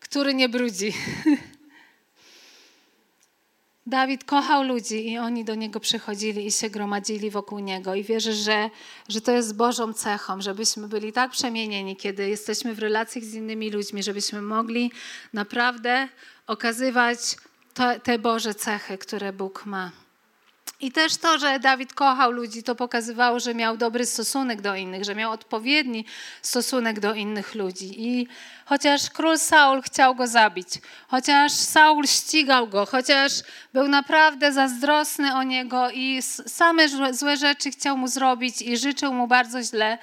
który 0.00 0.34
nie 0.34 0.48
brudzi. 0.48 0.92
Dawid 3.86 4.24
kochał 4.24 4.62
ludzi 4.62 5.10
i 5.10 5.18
oni 5.18 5.44
do 5.44 5.54
niego 5.54 5.80
przychodzili 5.80 6.46
i 6.46 6.52
się 6.52 6.70
gromadzili 6.70 7.30
wokół 7.30 7.58
niego. 7.58 7.94
I 7.94 8.04
wierzę, 8.04 8.32
że, 8.32 8.70
że 9.08 9.20
to 9.20 9.32
jest 9.32 9.56
Bożą 9.56 9.92
cechą, 9.92 10.40
żebyśmy 10.40 10.88
byli 10.88 11.12
tak 11.12 11.30
przemienieni, 11.30 11.96
kiedy 11.96 12.28
jesteśmy 12.28 12.74
w 12.74 12.78
relacjach 12.78 13.24
z 13.24 13.34
innymi 13.34 13.70
ludźmi, 13.70 14.02
żebyśmy 14.02 14.42
mogli 14.42 14.92
naprawdę 15.32 16.08
okazywać 16.46 17.18
to, 17.74 18.00
te 18.00 18.18
Boże 18.18 18.54
cechy, 18.54 18.98
które 18.98 19.32
Bóg 19.32 19.66
ma. 19.66 20.03
I 20.80 20.92
też 20.92 21.16
to, 21.16 21.38
że 21.38 21.58
Dawid 21.58 21.94
kochał 21.94 22.32
ludzi, 22.32 22.62
to 22.62 22.74
pokazywało, 22.74 23.40
że 23.40 23.54
miał 23.54 23.76
dobry 23.76 24.06
stosunek 24.06 24.60
do 24.60 24.74
innych, 24.74 25.04
że 25.04 25.14
miał 25.14 25.32
odpowiedni 25.32 26.04
stosunek 26.42 27.00
do 27.00 27.14
innych 27.14 27.54
ludzi. 27.54 28.08
I 28.08 28.28
chociaż 28.64 29.10
król 29.10 29.38
Saul 29.38 29.82
chciał 29.82 30.14
go 30.14 30.26
zabić, 30.26 30.68
chociaż 31.08 31.52
Saul 31.52 32.06
ścigał 32.06 32.68
go, 32.68 32.86
chociaż 32.86 33.32
był 33.72 33.88
naprawdę 33.88 34.52
zazdrosny 34.52 35.34
o 35.34 35.42
niego 35.42 35.90
i 35.90 36.22
same 36.46 36.88
złe 37.12 37.36
rzeczy 37.36 37.70
chciał 37.70 37.96
mu 37.96 38.08
zrobić 38.08 38.62
i 38.62 38.76
życzył 38.76 39.14
mu 39.14 39.26
bardzo 39.26 39.62
źle, 39.62 39.98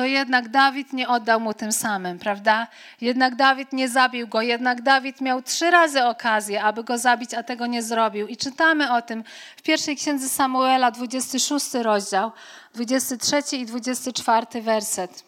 to 0.00 0.06
jednak 0.06 0.48
Dawid 0.48 0.92
nie 0.92 1.08
oddał 1.08 1.40
mu 1.40 1.54
tym 1.54 1.72
samym, 1.72 2.18
prawda? 2.18 2.66
Jednak 3.00 3.34
Dawid 3.34 3.72
nie 3.72 3.88
zabił 3.88 4.28
go, 4.28 4.42
jednak 4.42 4.82
Dawid 4.82 5.20
miał 5.20 5.42
trzy 5.42 5.70
razy 5.70 6.04
okazję, 6.04 6.62
aby 6.62 6.84
go 6.84 6.98
zabić, 6.98 7.34
a 7.34 7.42
tego 7.42 7.66
nie 7.66 7.82
zrobił. 7.82 8.26
I 8.26 8.36
czytamy 8.36 8.92
o 8.92 9.02
tym 9.02 9.24
w 9.56 9.62
pierwszej 9.62 9.96
księdze 9.96 10.28
Samuela, 10.28 10.90
26 10.90 11.74
rozdział, 11.74 12.32
23 12.74 13.56
i 13.56 13.66
24 13.66 14.62
werset. 14.62 15.24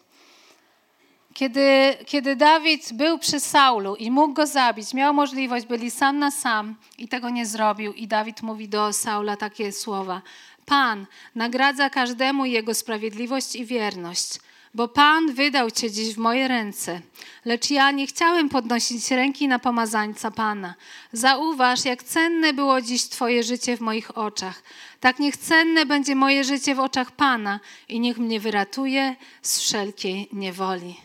Kiedy, 1.33 1.97
kiedy 2.05 2.35
Dawid 2.35 2.93
był 2.93 3.19
przy 3.19 3.39
Saulu 3.39 3.95
i 3.95 4.11
mógł 4.11 4.33
go 4.33 4.47
zabić, 4.47 4.93
miał 4.93 5.13
możliwość, 5.13 5.65
byli 5.65 5.91
sam 5.91 6.19
na 6.19 6.31
sam 6.31 6.75
i 6.97 7.07
tego 7.07 7.29
nie 7.29 7.45
zrobił. 7.45 7.93
I 7.93 8.07
Dawid 8.07 8.41
mówi 8.41 8.69
do 8.69 8.93
Saula 8.93 9.37
takie 9.37 9.71
słowa: 9.71 10.21
Pan 10.65 11.05
nagradza 11.35 11.89
każdemu 11.89 12.45
jego 12.45 12.73
sprawiedliwość 12.73 13.55
i 13.55 13.65
wierność 13.65 14.39
bo 14.73 14.87
Pan 14.87 15.33
wydał 15.33 15.71
Cię 15.71 15.91
dziś 15.91 16.13
w 16.13 16.17
moje 16.17 16.47
ręce. 16.47 17.01
Lecz 17.45 17.69
ja 17.69 17.91
nie 17.91 18.07
chciałem 18.07 18.49
podnosić 18.49 19.11
ręki 19.11 19.47
na 19.47 19.59
pomazańca 19.59 20.31
Pana. 20.31 20.73
Zauważ, 21.11 21.85
jak 21.85 22.03
cenne 22.03 22.53
było 22.53 22.81
dziś 22.81 23.03
Twoje 23.03 23.43
życie 23.43 23.77
w 23.77 23.81
moich 23.81 24.17
oczach. 24.17 24.63
Tak 24.99 25.19
niech 25.19 25.37
cenne 25.37 25.85
będzie 25.85 26.15
moje 26.15 26.43
życie 26.43 26.75
w 26.75 26.79
oczach 26.79 27.11
Pana 27.11 27.59
i 27.89 27.99
niech 27.99 28.17
mnie 28.17 28.39
wyratuje 28.39 29.15
z 29.41 29.59
wszelkiej 29.59 30.29
niewoli. 30.33 30.95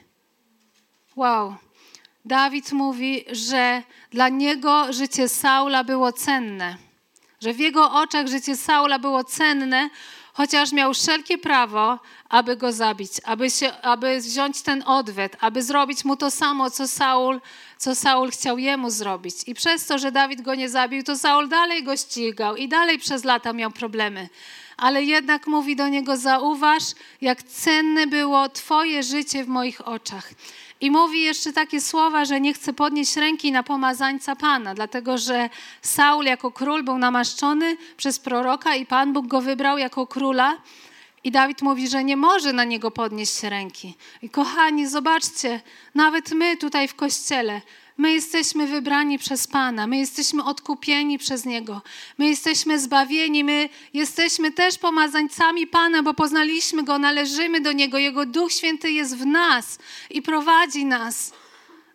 Wow. 1.17 1.55
Dawid 2.25 2.73
mówi, 2.73 3.25
że 3.33 3.83
dla 4.11 4.29
niego 4.29 4.93
życie 4.93 5.29
Saula 5.29 5.85
było 5.85 6.13
cenne. 6.13 6.77
Że 7.41 7.53
w 7.53 7.59
jego 7.59 7.93
oczach 7.93 8.27
życie 8.27 8.57
Saula 8.57 8.99
było 8.99 9.25
cenne, 9.25 9.91
chociaż 10.39 10.73
miał 10.73 10.95
wszelkie 10.95 11.39
prawo, 11.39 11.99
aby 12.29 12.57
go 12.57 12.73
zabić, 12.73 13.13
aby, 13.25 13.51
się, 13.51 13.73
aby 13.83 14.21
wziąć 14.21 14.63
ten 14.63 14.83
odwet, 14.87 15.37
aby 15.41 15.63
zrobić 15.63 16.05
mu 16.05 16.17
to 16.17 16.31
samo, 16.31 16.71
co 16.71 16.89
Saul, 16.89 17.41
co 17.79 17.95
Saul 17.95 18.31
chciał 18.31 18.59
jemu 18.59 18.91
zrobić. 18.91 19.35
I 19.47 19.55
przez 19.55 19.87
to, 19.87 19.99
że 19.99 20.13
Dawid 20.13 20.43
go 20.43 20.55
nie 20.55 20.69
zabił, 20.69 21.03
to 21.03 21.17
Saul 21.17 21.49
dalej 21.49 21.85
go 21.85 21.97
ścigał 21.97 22.57
i 22.57 22.69
dalej 22.69 22.99
przez 22.99 23.25
lata 23.25 23.53
miał 23.53 23.71
problemy. 23.71 24.29
Ale 24.79 25.03
jednak 25.05 25.47
mówi 25.47 25.77
do 25.77 25.89
niego: 25.89 26.17
Zauważ, 26.17 26.83
jak 27.21 27.43
cenne 27.43 28.07
było 28.07 28.49
Twoje 28.49 29.03
życie 29.03 29.45
w 29.45 29.49
moich 29.49 29.89
oczach. 29.89 30.31
I 30.81 30.91
mówi 30.91 31.23
jeszcze 31.23 31.53
takie 31.53 31.81
słowa, 31.81 32.25
że 32.25 32.41
nie 32.41 32.55
chce 32.55 32.73
podnieść 32.73 33.17
ręki 33.17 33.53
na 33.53 33.63
pomazańca 33.63 34.37
Pana, 34.37 34.75
dlatego 34.75 35.19
że 35.19 35.51
Saul 35.83 36.25
jako 36.25 36.51
król 36.51 36.83
był 36.83 36.99
namaszczony 36.99 37.77
przez 37.97 38.19
proroka 38.19 38.75
i 38.75 38.87
Pan 38.87 39.13
Bóg 39.13 39.27
go 39.27 39.41
wybrał 39.41 39.79
jako 39.79 40.07
króla. 40.07 40.57
I 41.25 41.31
Dawid 41.31 41.63
mówi, 41.63 41.89
że 41.89 42.05
nie 42.05 42.17
może 42.17 42.53
na 42.53 42.65
niego 42.65 42.91
podnieść 42.91 43.43
ręki. 43.43 43.95
I 44.23 44.31
kochani, 44.31 44.87
zobaczcie, 44.87 45.61
nawet 45.95 46.33
my 46.33 46.57
tutaj 46.57 46.89
w 46.89 46.95
kościele, 46.95 47.61
my 47.99 48.13
jesteśmy 48.13 48.67
wybrani 48.67 49.19
przez 49.19 49.47
Pana, 49.47 49.87
my 49.87 49.99
jesteśmy 49.99 50.45
odkupieni 50.45 51.19
przez 51.19 51.45
Niego, 51.45 51.83
my 52.19 52.29
jesteśmy 52.29 52.79
zbawieni, 52.79 53.45
my 53.45 53.69
jesteśmy 53.95 54.53
też 54.53 54.79
pomazańcami 54.79 55.67
Pana, 55.67 56.03
bo 56.03 56.15
poznaliśmy 56.15 56.85
Go, 56.85 56.99
należymy 56.99 57.61
do 57.61 57.73
Niego, 57.73 57.99
Jego 57.99 58.27
Duch 58.27 58.53
Święty 58.53 58.93
jest 58.93 59.17
w 59.17 59.27
nas 59.27 59.79
i 60.11 60.23
prowadzi 60.23 60.85
nas. 60.85 61.33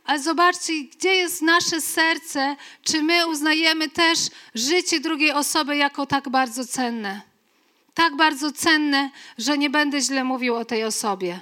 Ale 0.05 0.19
zobaczcie, 0.19 0.73
gdzie 0.73 1.15
jest 1.15 1.41
nasze 1.41 1.81
serce, 1.81 2.55
czy 2.83 3.03
my 3.03 3.27
uznajemy 3.27 3.89
też 3.89 4.19
życie 4.55 4.99
drugiej 4.99 5.31
osoby 5.31 5.75
jako 5.75 6.05
tak 6.05 6.29
bardzo 6.29 6.67
cenne 6.67 7.33
tak 7.93 8.15
bardzo 8.15 8.51
cenne, 8.51 9.09
że 9.37 9.57
nie 9.57 9.69
będę 9.69 10.01
źle 10.01 10.23
mówił 10.23 10.55
o 10.55 10.65
tej 10.65 10.83
osobie, 10.83 11.39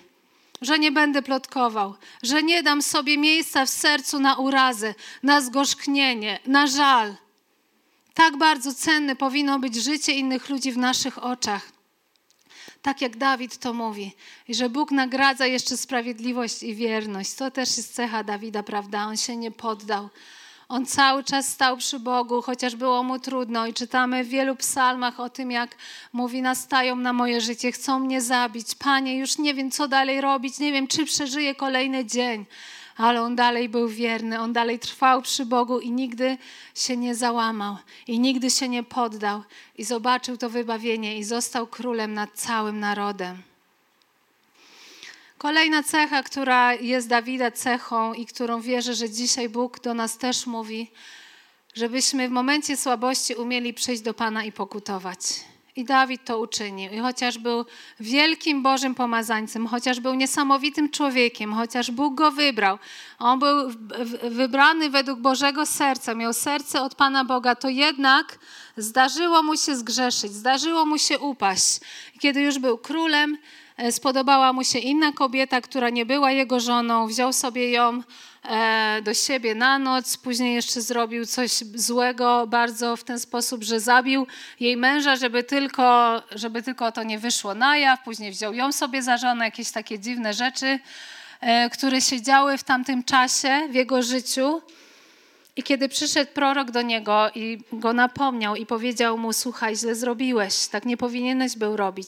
że 0.61 0.79
nie 0.79 0.91
będę 0.91 1.21
plotkował, 1.21 1.95
że 2.23 2.43
nie 2.43 2.63
dam 2.63 2.81
sobie 2.81 3.17
miejsca 3.17 3.65
w 3.65 3.69
sercu 3.69 4.19
na 4.19 4.35
urazę, 4.35 4.93
na 5.23 5.41
zgorzknienie, 5.41 6.39
na 6.45 6.67
żal. 6.67 7.15
Tak 8.13 8.37
bardzo 8.37 8.73
cenne 8.73 9.15
powinno 9.15 9.59
być 9.59 9.75
życie 9.75 10.11
innych 10.13 10.49
ludzi 10.49 10.71
w 10.71 10.77
naszych 10.77 11.23
oczach. 11.23 11.71
Tak 12.81 13.01
jak 13.01 13.17
Dawid 13.17 13.57
to 13.57 13.73
mówi, 13.73 14.11
że 14.49 14.69
Bóg 14.69 14.91
nagradza 14.91 15.45
jeszcze 15.45 15.77
sprawiedliwość 15.77 16.63
i 16.63 16.75
wierność. 16.75 17.33
To 17.33 17.51
też 17.51 17.77
jest 17.77 17.95
cecha 17.95 18.23
Dawida, 18.23 18.63
prawda? 18.63 19.05
On 19.05 19.17
się 19.17 19.37
nie 19.37 19.51
poddał. 19.51 20.09
On 20.71 20.85
cały 20.85 21.23
czas 21.23 21.47
stał 21.47 21.77
przy 21.77 21.99
Bogu, 21.99 22.41
chociaż 22.41 22.75
było 22.75 23.03
mu 23.03 23.19
trudno. 23.19 23.67
I 23.67 23.73
czytamy 23.73 24.23
w 24.23 24.27
wielu 24.27 24.55
psalmach 24.55 25.19
o 25.19 25.29
tym, 25.29 25.51
jak 25.51 25.75
mówi: 26.13 26.41
Nastają 26.41 26.95
na 26.95 27.13
moje 27.13 27.41
życie, 27.41 27.71
chcą 27.71 27.99
mnie 27.99 28.21
zabić. 28.21 28.75
Panie, 28.75 29.17
już 29.17 29.37
nie 29.37 29.53
wiem, 29.53 29.71
co 29.71 29.87
dalej 29.87 30.21
robić, 30.21 30.59
nie 30.59 30.71
wiem, 30.71 30.87
czy 30.87 31.05
przeżyję 31.05 31.55
kolejny 31.55 32.05
dzień. 32.05 32.45
Ale 32.97 33.21
on 33.21 33.35
dalej 33.35 33.69
był 33.69 33.87
wierny, 33.87 34.39
on 34.39 34.53
dalej 34.53 34.79
trwał 34.79 35.21
przy 35.21 35.45
Bogu 35.45 35.79
i 35.79 35.91
nigdy 35.91 36.37
się 36.75 36.97
nie 36.97 37.15
załamał, 37.15 37.77
i 38.07 38.19
nigdy 38.19 38.49
się 38.49 38.69
nie 38.69 38.83
poddał, 38.83 39.43
i 39.77 39.83
zobaczył 39.83 40.37
to 40.37 40.49
wybawienie, 40.49 41.17
i 41.17 41.23
został 41.23 41.67
królem 41.67 42.13
nad 42.13 42.31
całym 42.33 42.79
narodem. 42.79 43.50
Kolejna 45.41 45.83
cecha, 45.83 46.23
która 46.23 46.73
jest 46.73 47.07
Dawida 47.07 47.51
cechą 47.51 48.13
i 48.13 48.25
którą 48.25 48.61
wierzę, 48.61 48.93
że 48.93 49.09
dzisiaj 49.09 49.49
Bóg 49.49 49.79
do 49.79 49.93
nas 49.93 50.17
też 50.17 50.45
mówi, 50.47 50.91
żebyśmy 51.73 52.29
w 52.29 52.31
momencie 52.31 52.77
słabości 52.77 53.35
umieli 53.35 53.73
przyjść 53.73 54.01
do 54.01 54.13
Pana 54.13 54.43
i 54.43 54.51
pokutować. 54.51 55.19
I 55.75 55.85
Dawid 55.85 56.25
to 56.25 56.39
uczynił. 56.39 56.91
I 56.91 56.99
chociaż 56.99 57.37
był 57.37 57.65
wielkim 57.99 58.63
Bożym 58.63 58.95
pomazańcem, 58.95 59.67
chociaż 59.67 59.99
był 59.99 60.13
niesamowitym 60.13 60.89
człowiekiem, 60.89 61.53
chociaż 61.53 61.91
Bóg 61.91 62.15
go 62.15 62.31
wybrał, 62.31 62.77
on 63.19 63.39
był 63.39 63.55
wybrany 64.23 64.89
według 64.89 65.19
Bożego 65.19 65.65
serca, 65.65 66.15
miał 66.15 66.33
serce 66.33 66.81
od 66.81 66.95
Pana 66.95 67.25
Boga, 67.25 67.55
to 67.55 67.69
jednak 67.69 68.39
zdarzyło 68.77 69.43
mu 69.43 69.57
się 69.57 69.75
zgrzeszyć, 69.75 70.33
zdarzyło 70.33 70.85
mu 70.85 70.97
się 70.97 71.19
upaść. 71.19 71.79
Kiedy 72.19 72.41
już 72.41 72.59
był 72.59 72.77
królem, 72.77 73.37
spodobała 73.91 74.53
mu 74.53 74.63
się 74.63 74.79
inna 74.79 75.11
kobieta, 75.11 75.61
która 75.61 75.89
nie 75.89 76.05
była 76.05 76.31
jego 76.31 76.59
żoną, 76.59 77.07
wziął 77.07 77.33
sobie 77.33 77.71
ją 77.71 78.01
e, 78.43 79.01
do 79.03 79.13
siebie 79.13 79.55
na 79.55 79.79
noc, 79.79 80.17
później 80.17 80.55
jeszcze 80.55 80.81
zrobił 80.81 81.25
coś 81.25 81.51
złego 81.75 82.47
bardzo 82.47 82.97
w 82.97 83.03
ten 83.03 83.19
sposób, 83.19 83.63
że 83.63 83.79
zabił 83.79 84.27
jej 84.59 84.77
męża, 84.77 85.15
żeby 85.15 85.43
tylko, 85.43 86.21
żeby 86.31 86.63
tylko 86.63 86.91
to 86.91 87.03
nie 87.03 87.19
wyszło 87.19 87.53
na 87.53 87.77
jaw, 87.77 88.03
później 88.03 88.31
wziął 88.31 88.53
ją 88.53 88.71
sobie 88.71 89.03
za 89.03 89.17
żonę, 89.17 89.45
jakieś 89.45 89.71
takie 89.71 89.99
dziwne 89.99 90.33
rzeczy, 90.33 90.79
e, 91.41 91.69
które 91.69 92.01
się 92.01 92.21
działy 92.21 92.57
w 92.57 92.63
tamtym 92.63 93.03
czasie 93.03 93.67
w 93.71 93.73
jego 93.73 94.01
życiu. 94.03 94.61
I 95.55 95.63
kiedy 95.63 95.89
przyszedł 95.89 96.31
prorok 96.31 96.71
do 96.71 96.81
niego 96.81 97.29
i 97.35 97.57
go 97.73 97.93
napomniał 97.93 98.55
i 98.55 98.65
powiedział 98.65 99.17
mu: 99.17 99.33
Słuchaj, 99.33 99.75
źle 99.75 99.95
zrobiłeś, 99.95 100.67
tak 100.67 100.85
nie 100.85 100.97
powinieneś 100.97 101.57
był 101.57 101.77
robić 101.77 102.07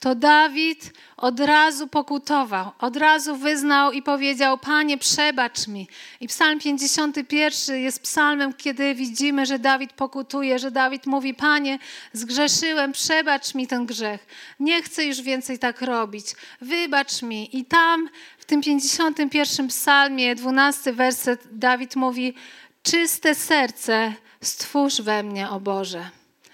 to 0.00 0.14
Dawid 0.14 0.92
od 1.16 1.40
razu 1.40 1.88
pokutował, 1.88 2.70
od 2.78 2.96
razu 2.96 3.36
wyznał 3.36 3.92
i 3.92 4.02
powiedział: 4.02 4.58
Panie, 4.58 4.98
przebacz 4.98 5.68
mi. 5.68 5.88
I 6.20 6.28
Psalm 6.28 6.58
51 6.60 7.76
jest 7.76 8.02
psalmem, 8.02 8.54
kiedy 8.54 8.94
widzimy, 8.94 9.46
że 9.46 9.58
Dawid 9.58 9.92
pokutuje, 9.92 10.58
że 10.58 10.70
Dawid 10.70 11.06
mówi: 11.06 11.34
Panie, 11.34 11.78
zgrzeszyłem, 12.12 12.92
przebacz 12.92 13.54
mi 13.54 13.66
ten 13.66 13.86
grzech. 13.86 14.26
Nie 14.60 14.82
chcę 14.82 15.04
już 15.04 15.20
więcej 15.20 15.58
tak 15.58 15.82
robić. 15.82 16.26
Wybacz 16.60 17.22
mi. 17.22 17.56
I 17.56 17.64
tam 17.64 18.08
w 18.38 18.44
tym 18.44 18.62
51 18.62 19.68
psalmie, 19.68 20.34
12 20.34 20.92
werset, 20.92 21.40
Dawid 21.52 21.96
mówi: 21.96 22.34
Czyste 22.82 23.34
serce 23.34 24.14
stwórz 24.40 25.00
we 25.00 25.22
mnie, 25.22 25.50
o 25.50 25.60
Boże. 25.60 26.10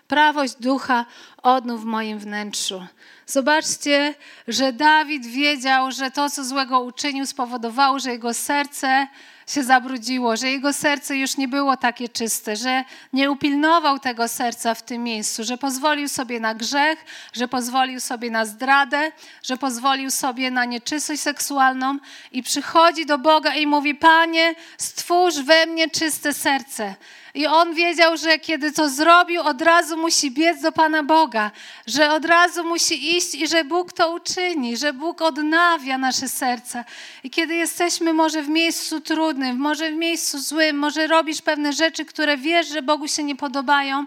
Prawość 0.09 0.55
ducha 0.55 1.07
odnów 1.43 1.83
w 1.83 1.85
moim 1.85 2.19
wnętrzu. 2.19 2.87
Zobaczcie, 3.27 4.15
że 4.49 4.73
Dawid 4.73 5.27
wiedział, 5.27 5.93
że 5.93 6.11
to, 6.11 6.31
co 6.31 6.45
złego 6.45 6.81
uczynił, 6.81 7.27
spowodowało, 7.27 7.99
że 7.99 8.11
jego 8.11 8.35
serce 8.35 9.07
się 9.47 9.65
zabrudziło, 9.65 10.37
że 10.37 10.51
jego 10.51 10.73
serce 10.73 11.17
już 11.17 11.37
nie 11.37 11.49
było 11.49 11.77
takie 11.77 12.09
czyste, 12.09 12.57
że 12.57 12.85
nie 13.13 13.31
upilnował 13.31 13.99
tego 13.99 14.29
serca 14.29 14.75
w 14.75 14.83
tym 14.83 15.03
miejscu, 15.03 15.45
że 15.45 15.59
pozwolił 15.59 16.09
sobie 16.09 16.41
na 16.41 16.55
grzech, 16.55 17.05
że 17.33 17.49
pozwolił 17.49 18.01
sobie 18.01 18.31
na 18.31 18.45
zdradę, 18.45 19.13
że 19.43 19.57
pozwolił 19.57 20.11
sobie 20.11 20.51
na 20.51 20.65
nieczystość 20.65 21.23
seksualną 21.23 21.99
i 22.33 22.43
przychodzi 22.43 23.07
do 23.07 23.19
Boga 23.19 23.55
i 23.55 23.67
mówi: 23.67 23.95
Panie, 23.95 24.55
stwórz 24.79 25.35
we 25.39 25.67
mnie 25.67 25.91
czyste 25.91 26.35
serce. 26.35 26.95
I 27.37 27.47
on 27.47 27.75
wiedział, 27.75 28.17
że 28.17 28.39
kiedy 28.39 28.73
to 28.73 28.89
zrobił, 28.89 29.43
od 29.43 29.63
razu 29.63 29.97
musi 29.97 30.31
biec 30.31 30.61
do 30.61 30.73
Pana 30.73 31.03
Boga, 31.03 31.51
że 31.87 32.13
od 32.13 32.25
razu 32.25 32.65
musi 32.65 33.17
iść 33.17 33.35
i 33.35 33.49
że 33.49 33.65
Bóg 33.65 33.93
to 33.93 34.15
uczyni, 34.15 34.77
że 34.77 34.93
Bóg 34.93 35.23
odnawia 35.23 35.99
nasze 35.99 36.29
serca. 36.29 36.85
I 37.25 37.31
kiedy 37.31 37.55
jesteśmy 37.55 38.13
może 38.13 38.43
w 38.43 38.49
miejscu 38.49 39.01
trudnym, 39.01 39.57
może 39.57 39.91
w 39.91 39.95
miejscu 39.95 40.39
złym, 40.39 40.79
może 40.79 41.07
robisz 41.07 41.43
pewne 41.43 41.73
rzeczy, 41.73 42.05
które 42.05 42.37
wiesz, 42.37 42.69
że 42.69 42.83
Bogu 42.83 43.09
się 43.09 43.23
nie 43.23 43.37
podobają, 43.37 44.07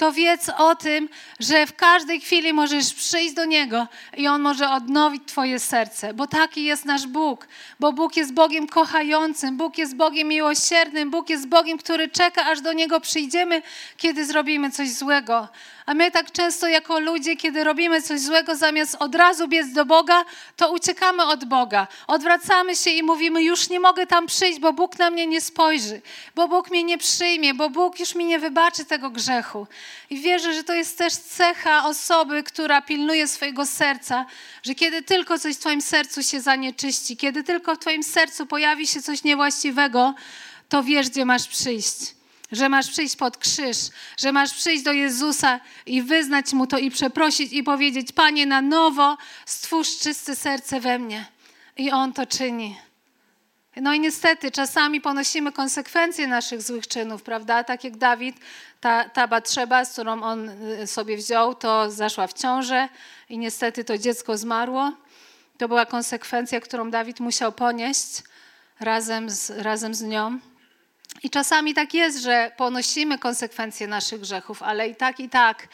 to 0.00 0.12
wiedz 0.12 0.48
o 0.58 0.76
tym, 0.76 1.08
że 1.40 1.66
w 1.66 1.76
każdej 1.76 2.20
chwili 2.20 2.52
możesz 2.52 2.94
przyjść 2.94 3.34
do 3.34 3.44
Niego 3.44 3.86
i 4.16 4.28
On 4.28 4.42
może 4.42 4.70
odnowić 4.70 5.22
Twoje 5.26 5.58
serce, 5.58 6.14
bo 6.14 6.26
taki 6.26 6.64
jest 6.64 6.84
nasz 6.84 7.06
Bóg, 7.06 7.48
bo 7.80 7.92
Bóg 7.92 8.16
jest 8.16 8.32
Bogiem 8.32 8.66
kochającym, 8.66 9.56
Bóg 9.56 9.78
jest 9.78 9.96
Bogiem 9.96 10.28
miłosiernym, 10.28 11.10
Bóg 11.10 11.30
jest 11.30 11.48
Bogiem, 11.48 11.78
który 11.78 12.08
czeka, 12.08 12.44
aż 12.46 12.60
do 12.60 12.72
Niego 12.72 13.00
przyjdziemy, 13.00 13.62
kiedy 13.96 14.26
zrobimy 14.26 14.70
coś 14.70 14.92
złego. 14.92 15.48
A 15.90 15.94
my 15.94 16.10
tak 16.10 16.32
często 16.32 16.68
jako 16.68 17.00
ludzie, 17.00 17.36
kiedy 17.36 17.64
robimy 17.64 18.02
coś 18.02 18.20
złego, 18.20 18.56
zamiast 18.56 18.96
od 18.98 19.14
razu 19.14 19.48
biec 19.48 19.72
do 19.72 19.84
Boga, 19.84 20.24
to 20.56 20.72
uciekamy 20.72 21.24
od 21.24 21.44
Boga. 21.44 21.86
Odwracamy 22.06 22.76
się 22.76 22.90
i 22.90 23.02
mówimy, 23.02 23.42
już 23.42 23.68
nie 23.68 23.80
mogę 23.80 24.06
tam 24.06 24.26
przyjść, 24.26 24.60
bo 24.60 24.72
Bóg 24.72 24.98
na 24.98 25.10
mnie 25.10 25.26
nie 25.26 25.40
spojrzy, 25.40 26.02
bo 26.34 26.48
Bóg 26.48 26.70
mnie 26.70 26.84
nie 26.84 26.98
przyjmie, 26.98 27.54
bo 27.54 27.70
Bóg 27.70 28.00
już 28.00 28.14
mi 28.14 28.24
nie 28.24 28.38
wybaczy 28.38 28.84
tego 28.84 29.10
grzechu. 29.10 29.66
I 30.10 30.20
wierzę, 30.20 30.54
że 30.54 30.64
to 30.64 30.74
jest 30.74 30.98
też 30.98 31.12
cecha 31.12 31.84
osoby, 31.86 32.42
która 32.42 32.82
pilnuje 32.82 33.28
swojego 33.28 33.66
serca, 33.66 34.26
że 34.62 34.74
kiedy 34.74 35.02
tylko 35.02 35.38
coś 35.38 35.56
w 35.56 35.58
Twoim 35.58 35.82
sercu 35.82 36.22
się 36.22 36.40
zanieczyści, 36.40 37.16
kiedy 37.16 37.44
tylko 37.44 37.74
w 37.74 37.78
Twoim 37.78 38.02
sercu 38.02 38.46
pojawi 38.46 38.86
się 38.86 39.02
coś 39.02 39.24
niewłaściwego, 39.24 40.14
to 40.68 40.82
wiesz, 40.82 41.10
gdzie 41.10 41.24
masz 41.24 41.48
przyjść 41.48 42.19
że 42.52 42.68
masz 42.68 42.90
przyjść 42.90 43.16
pod 43.16 43.36
krzyż, 43.36 43.76
że 44.16 44.32
masz 44.32 44.54
przyjść 44.54 44.84
do 44.84 44.92
Jezusa 44.92 45.60
i 45.86 46.02
wyznać 46.02 46.52
Mu 46.52 46.66
to 46.66 46.78
i 46.78 46.90
przeprosić 46.90 47.52
i 47.52 47.62
powiedzieć, 47.62 48.12
Panie, 48.12 48.46
na 48.46 48.62
nowo 48.62 49.18
stwórz 49.46 49.98
czyste 49.98 50.36
serce 50.36 50.80
we 50.80 50.98
mnie. 50.98 51.26
I 51.76 51.90
On 51.90 52.12
to 52.12 52.26
czyni. 52.26 52.76
No 53.76 53.94
i 53.94 54.00
niestety 54.00 54.50
czasami 54.50 55.00
ponosimy 55.00 55.52
konsekwencje 55.52 56.26
naszych 56.26 56.62
złych 56.62 56.88
czynów, 56.88 57.22
prawda? 57.22 57.64
Tak 57.64 57.84
jak 57.84 57.96
Dawid, 57.96 58.36
ta, 58.80 59.08
ta 59.08 59.28
Batrzeba, 59.28 59.84
z 59.84 59.92
którą 59.92 60.22
on 60.22 60.48
y, 60.48 60.86
sobie 60.86 61.16
wziął, 61.16 61.54
to 61.54 61.90
zaszła 61.90 62.26
w 62.26 62.32
ciążę 62.32 62.88
i 63.28 63.38
niestety 63.38 63.84
to 63.84 63.98
dziecko 63.98 64.38
zmarło. 64.38 64.92
To 65.58 65.68
była 65.68 65.86
konsekwencja, 65.86 66.60
którą 66.60 66.90
Dawid 66.90 67.20
musiał 67.20 67.52
ponieść 67.52 68.22
razem 68.80 69.30
z, 69.30 69.50
razem 69.50 69.94
z 69.94 70.02
nią. 70.02 70.49
I 71.22 71.30
czasami 71.30 71.74
tak 71.74 71.94
jest, 71.94 72.22
że 72.22 72.52
ponosimy 72.56 73.18
konsekwencje 73.18 73.86
naszych 73.86 74.20
grzechów, 74.20 74.62
ale 74.62 74.88
i 74.88 74.96
tak, 74.96 75.20
i 75.20 75.28
tak 75.28 75.68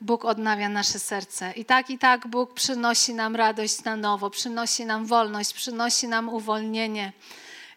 Bóg 0.00 0.24
odnawia 0.24 0.68
nasze 0.68 0.98
serce. 0.98 1.52
I 1.52 1.64
tak, 1.64 1.90
i 1.90 1.98
tak 1.98 2.26
Bóg 2.26 2.54
przynosi 2.54 3.14
nam 3.14 3.36
radość 3.36 3.84
na 3.84 3.96
nowo, 3.96 4.30
przynosi 4.30 4.86
nam 4.86 5.06
wolność, 5.06 5.54
przynosi 5.54 6.08
nam 6.08 6.28
uwolnienie. 6.28 7.12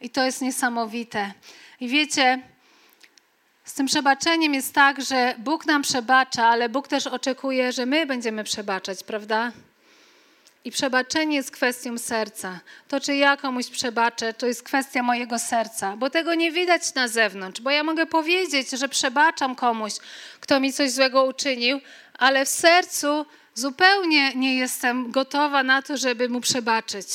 I 0.02 0.10
to 0.10 0.26
jest 0.26 0.42
niesamowite. 0.42 1.34
I 1.80 1.88
wiecie, 1.88 2.40
z 3.66 3.74
tym 3.74 3.86
przebaczeniem 3.86 4.54
jest 4.54 4.74
tak, 4.74 5.02
że 5.02 5.36
Bóg 5.38 5.66
nam 5.66 5.82
przebacza, 5.82 6.48
ale 6.48 6.70
Bóg 6.70 6.88
też 6.88 7.08
oczekuje, 7.08 7.72
że 7.72 7.86
my 7.86 8.06
będziemy 8.06 8.44
przebaczać, 8.44 9.04
prawda? 9.04 9.52
I 10.66 10.72
przebaczenie 10.72 11.36
jest 11.36 11.52
kwestią 11.52 11.98
serca. 11.98 12.60
To, 12.88 13.00
czy 13.00 13.16
ja 13.16 13.38
komuś 13.38 13.68
przebaczę, 13.68 14.34
to 14.34 14.48
jest 14.48 14.64
kwestia 14.64 15.04
mojego 15.04 15.40
serca, 15.40 15.98
bo 15.98 16.10
tego 16.10 16.36
nie 16.36 16.52
widać 16.52 16.94
na 16.94 17.08
zewnątrz. 17.08 17.62
Bo 17.62 17.70
ja 17.70 17.84
mogę 17.84 18.06
powiedzieć, 18.06 18.70
że 18.70 18.90
przebaczam 18.90 19.56
komuś, 19.56 19.94
kto 20.40 20.60
mi 20.60 20.74
coś 20.74 20.92
złego 20.92 21.24
uczynił, 21.24 21.80
ale 22.14 22.46
w 22.46 22.50
sercu 22.50 23.26
zupełnie 23.54 24.36
nie 24.36 24.58
jestem 24.58 25.12
gotowa 25.12 25.64
na 25.64 25.82
to, 25.82 25.98
żeby 25.98 26.30
mu 26.30 26.42
przebaczyć. 26.42 27.08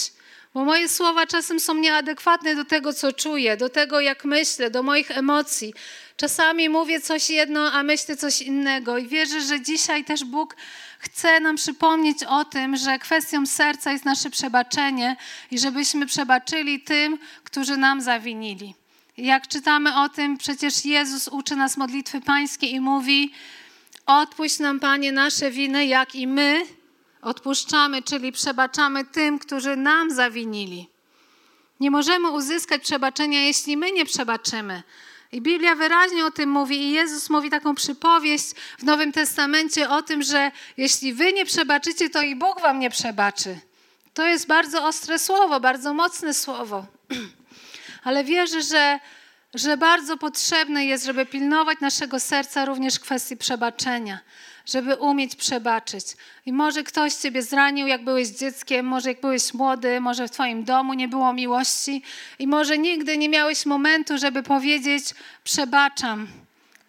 Bo 0.55 0.65
moje 0.65 0.89
słowa 0.89 1.27
czasem 1.27 1.61
są 1.61 1.75
nieadekwatne 1.75 2.57
do 2.57 2.65
tego, 2.65 2.93
co 2.93 3.13
czuję, 3.13 3.57
do 3.57 3.69
tego, 3.69 4.01
jak 4.01 4.25
myślę, 4.25 4.71
do 4.71 4.83
moich 4.83 5.11
emocji. 5.11 5.75
Czasami 6.17 6.69
mówię 6.69 7.01
coś 7.01 7.31
jedno, 7.31 7.73
a 7.73 7.83
myślę 7.83 8.17
coś 8.17 8.43
innego. 8.43 8.99
I 8.99 9.07
wierzę, 9.07 9.41
że 9.41 9.61
dzisiaj 9.61 10.05
też 10.05 10.25
Bóg 10.25 10.57
chce 11.03 11.41
nam 11.41 11.57
przypomnieć 11.57 12.25
o 12.25 12.45
tym, 12.45 12.77
że 12.77 12.99
kwestią 12.99 13.47
serca 13.47 13.93
jest 13.93 14.05
nasze 14.05 14.31
przebaczenie 14.31 15.17
i 15.51 15.59
żebyśmy 15.59 16.07
przebaczyli 16.07 16.81
tym, 16.81 17.19
którzy 17.45 17.77
nam 17.77 18.01
zawinili. 18.01 18.75
Jak 19.17 19.49
czytamy 19.49 20.01
o 20.01 20.09
tym, 20.09 20.39
przecież 20.39 20.85
Jezus 20.85 21.29
uczy 21.29 21.57
nas 21.57 21.77
modlitwy 21.77 22.21
pańskiej 22.21 22.75
i 22.75 22.81
mówi: 22.81 23.33
Odpuść 24.07 24.59
nam, 24.59 24.81
Panie, 24.81 25.13
nasze 25.13 25.51
winy, 25.51 25.87
jak 25.87 26.15
i 26.15 26.27
my 26.27 26.63
odpuszczamy, 27.23 28.03
czyli 28.03 28.33
przebaczamy 28.33 29.05
tym, 29.05 29.39
którzy 29.39 29.77
nam 29.77 30.11
zawinili. 30.11 30.89
Nie 31.81 31.91
możemy 31.91 32.31
uzyskać 32.31 32.83
przebaczenia, 32.83 33.43
jeśli 33.43 33.77
my 33.77 33.93
nie 33.93 34.05
przebaczymy. 34.05 34.83
I 35.33 35.41
Biblia 35.41 35.75
wyraźnie 35.75 36.27
o 36.27 36.31
tym 36.31 36.51
mówi, 36.51 36.83
i 36.83 36.91
Jezus 36.91 37.31
mówi 37.31 37.51
taką 37.51 37.75
przypowieść 37.75 38.51
w 38.79 38.83
Nowym 38.83 39.13
Testamencie 39.13 39.91
o 39.91 40.03
tym, 40.03 40.23
że 40.23 40.51
jeśli 40.77 41.13
wy 41.15 41.33
nie 41.33 41.45
przebaczycie, 41.45 42.11
to 42.11 42.23
i 42.23 42.37
Bóg 42.37 42.61
wam 42.61 42.79
nie 42.79 42.91
przebaczy. 42.91 43.59
To 44.15 44.27
jest 44.27 44.47
bardzo 44.47 44.87
ostre 44.87 45.19
słowo, 45.19 45.61
bardzo 45.61 45.95
mocne 45.95 46.35
słowo. 46.35 46.87
Ale 48.05 48.25
wierzę, 48.25 48.63
że, 48.63 49.01
że 49.55 49.77
bardzo 49.77 50.17
potrzebne 50.17 50.85
jest, 50.85 51.05
żeby 51.05 51.27
pilnować 51.27 51.81
naszego 51.81 52.21
serca 52.21 52.65
również 52.65 52.95
w 52.95 53.01
kwestii 53.01 53.37
przebaczenia 53.37 54.19
żeby 54.67 54.95
umieć 54.95 55.37
przebaczyć. 55.37 56.05
I 56.47 56.53
może 56.53 56.83
ktoś 56.83 57.15
ciebie 57.15 57.43
zranił, 57.43 57.87
jak 57.87 58.05
byłeś 58.05 58.29
dzieckiem, 58.29 58.87
może 58.87 59.09
jak 59.09 59.21
byłeś 59.21 59.55
młody, 59.55 60.01
może 60.01 60.29
w 60.29 60.31
twoim 60.31 60.65
domu 60.65 60.95
nie 60.95 61.09
było 61.09 61.33
miłości 61.33 62.03
i 62.39 62.47
może 62.47 62.79
nigdy 62.79 63.19
nie 63.19 63.29
miałeś 63.29 63.67
momentu, 63.67 64.19
żeby 64.19 64.43
powiedzieć: 64.43 65.05
Przebaczam. 65.45 66.29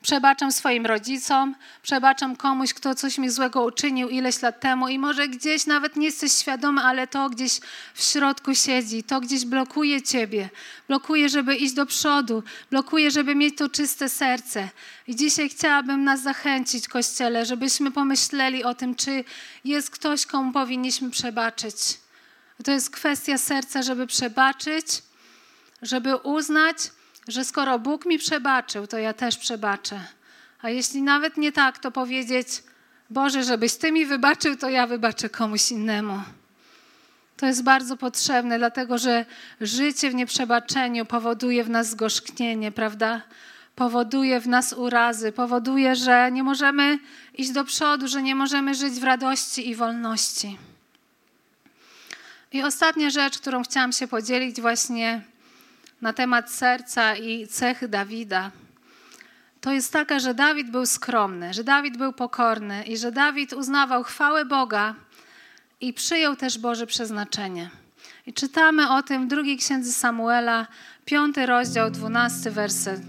Przebaczam 0.04 0.52
swoim 0.52 0.86
rodzicom, 0.86 1.56
przebaczam 1.82 2.36
komuś, 2.36 2.74
kto 2.74 2.96
coś 2.96 3.18
mi 3.18 3.30
złego 3.30 3.64
uczynił 3.64 4.10
ileś 4.10 4.42
lat 4.42 4.60
temu 4.60 4.88
i 4.88 5.00
może 5.00 5.28
gdzieś 5.28 5.66
nawet 5.66 5.96
nie 5.96 6.06
jesteś 6.06 6.32
świadomy, 6.34 6.82
ale 6.82 7.08
to 7.08 7.30
gdzieś 7.30 7.60
w 7.94 8.04
środku 8.04 8.56
siedzi, 8.56 9.04
to 9.04 9.22
gdzieś 9.22 9.46
blokuje 9.46 10.02
ciebie, 10.02 10.50
blokuje, 10.88 11.30
żeby 11.30 11.56
iść 11.56 11.74
do 11.74 11.86
przodu, 11.86 12.44
blokuje, 12.72 13.12
żeby 13.12 13.36
mieć 13.36 13.58
to 13.58 13.70
czyste 13.70 14.10
serce. 14.10 14.70
I 15.08 15.16
dzisiaj 15.16 15.50
chciałabym 15.50 16.04
nas 16.04 16.22
zachęcić, 16.22 16.88
Kościele, 16.88 17.46
żebyśmy 17.46 17.92
pomyśleli 17.92 18.64
o 18.64 18.74
tym, 18.74 18.96
czy 18.96 19.24
jest 19.66 19.90
ktoś, 19.90 20.26
komu 20.26 20.52
powinniśmy 20.52 21.10
przebaczyć. 21.10 21.76
To 22.64 22.72
jest 22.72 22.90
kwestia 22.90 23.38
serca, 23.38 23.82
żeby 23.82 24.08
przebaczyć, 24.08 24.86
żeby 25.82 26.16
uznać, 26.16 26.78
że 27.28 27.46
skoro 27.46 27.80
Bóg 27.80 28.06
mi 28.06 28.20
przebaczył, 28.20 28.88
to 28.88 28.98
ja 28.98 29.14
też 29.14 29.38
przebaczę. 29.38 30.00
A 30.62 30.70
jeśli 30.70 31.02
nawet 31.02 31.38
nie 31.38 31.52
tak, 31.52 31.80
to 31.80 31.92
powiedzieć: 31.92 32.48
Boże, 33.10 33.44
żebyś 33.44 33.76
Ty 33.76 33.92
mi 33.92 34.06
wybaczył, 34.06 34.56
to 34.56 34.70
ja 34.70 34.88
wybaczę 34.88 35.30
komuś 35.30 35.72
innemu. 35.72 36.22
To 37.38 37.46
jest 37.46 37.64
bardzo 37.64 37.98
potrzebne, 37.98 38.58
dlatego 38.58 38.98
że 38.98 39.26
życie 39.62 40.10
w 40.10 40.16
nieprzebaczeniu 40.16 41.06
powoduje 41.06 41.64
w 41.64 41.70
nas 41.70 41.90
zgorzknienie, 41.90 42.72
prawda? 42.72 43.22
Powoduje 43.76 44.40
w 44.40 44.48
nas 44.48 44.74
urazy, 44.74 45.32
powoduje, 45.32 45.96
że 45.96 46.32
nie 46.32 46.44
możemy 46.44 47.00
iść 47.38 47.52
do 47.52 47.64
przodu, 47.64 48.08
że 48.08 48.22
nie 48.22 48.36
możemy 48.36 48.76
żyć 48.76 48.94
w 48.94 49.04
radości 49.04 49.70
i 49.70 49.76
wolności. 49.76 50.58
I 52.52 52.64
ostatnia 52.64 53.10
rzecz, 53.10 53.38
którą 53.40 53.64
chciałam 53.64 53.92
się 53.92 54.08
podzielić 54.08 54.62
właśnie 54.62 55.22
na 56.04 56.14
temat 56.14 56.52
serca 56.52 57.16
i 57.16 57.48
cechy 57.48 57.88
Dawida, 57.88 58.52
to 59.62 59.72
jest 59.72 59.94
taka, 59.94 60.20
że 60.20 60.34
Dawid 60.34 60.72
był 60.72 60.86
skromny, 60.86 61.54
że 61.54 61.64
Dawid 61.64 61.98
był 61.98 62.14
pokorny 62.14 62.84
i 62.84 62.98
że 62.98 63.12
Dawid 63.12 63.54
uznawał 63.54 64.04
chwałę 64.04 64.46
Boga 64.46 64.96
i 65.82 65.94
przyjął 65.94 66.36
też 66.36 66.58
Boże 66.58 66.88
przeznaczenie. 66.88 67.70
I 68.26 68.34
czytamy 68.34 68.90
o 68.90 69.04
tym 69.04 69.26
w 69.26 69.30
drugiej 69.30 69.58
księdze 69.58 69.92
Samuela, 69.92 70.68
piąty 71.06 71.46
rozdział, 71.46 71.92
dwunasty 71.92 72.52
werset. 72.52 73.02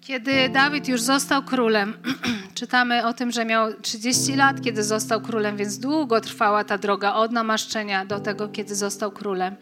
Kiedy 0.00 0.48
Dawid 0.48 0.88
już 0.88 1.00
został 1.00 1.42
królem, 1.42 1.94
czytamy 2.60 3.06
o 3.06 3.12
tym, 3.12 3.30
że 3.30 3.44
miał 3.44 3.80
30 3.80 4.36
lat, 4.36 4.60
kiedy 4.60 4.82
został 4.84 5.20
królem, 5.20 5.56
więc 5.56 5.78
długo 5.78 6.20
trwała 6.20 6.64
ta 6.64 6.78
droga 6.78 7.14
od 7.14 7.32
namaszczenia 7.32 8.04
do 8.04 8.20
tego, 8.20 8.48
kiedy 8.48 8.74
został 8.74 9.10
królem. 9.10 9.56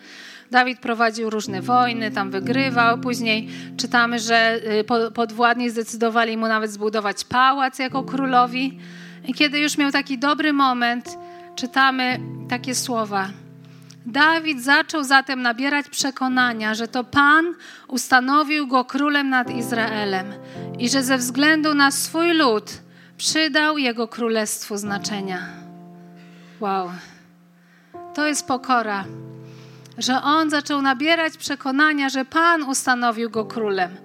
Dawid 0.55 0.79
prowadził 0.79 1.31
różne 1.31 1.63
wojny, 1.63 2.11
tam 2.11 2.31
wygrywał. 2.31 2.99
Później 2.99 3.49
czytamy, 3.77 4.19
że 4.19 4.61
y, 4.81 5.11
podwładni 5.15 5.71
zdecydowali 5.71 6.37
mu 6.37 6.49
nawet 6.49 6.71
zbudować 6.71 7.25
pałac 7.25 7.79
jako 7.79 8.03
królowi. 8.03 8.79
I 9.29 9.35
kiedy 9.35 9.59
już 9.59 9.79
miał 9.79 9.91
taki 9.91 10.19
dobry 10.19 10.53
moment, 10.53 11.19
czytamy 11.57 12.21
takie 12.49 12.75
słowa. 12.75 13.29
Dawid 14.07 14.63
zaczął 14.63 15.05
zatem 15.05 15.43
nabierać 15.43 15.89
przekonania, 15.89 16.75
że 16.75 16.89
to 16.89 17.05
Pan 17.05 17.55
ustanowił 17.89 18.67
go 18.67 18.85
królem 18.85 19.29
nad 19.29 19.51
Izraelem 19.51 20.27
i 20.79 20.89
że 20.89 21.03
ze 21.03 21.19
względu 21.19 21.75
na 21.75 21.91
swój 21.91 22.33
lud 22.33 22.71
przydał 23.17 23.79
jego 23.79 24.09
królestwu 24.09 24.77
znaczenia. 24.77 25.39
Wow. 26.61 26.91
To 28.15 28.27
jest 28.27 28.49
pokora, 28.49 29.05
że 29.99 30.23
on 30.23 30.51
zaczął 30.51 30.83
nabierać 30.83 31.37
przekonania, 31.37 32.09
że 32.09 32.25
Pan 32.25 32.63
ustanowił 32.63 33.31
go 33.31 33.45
królem, 33.45 33.97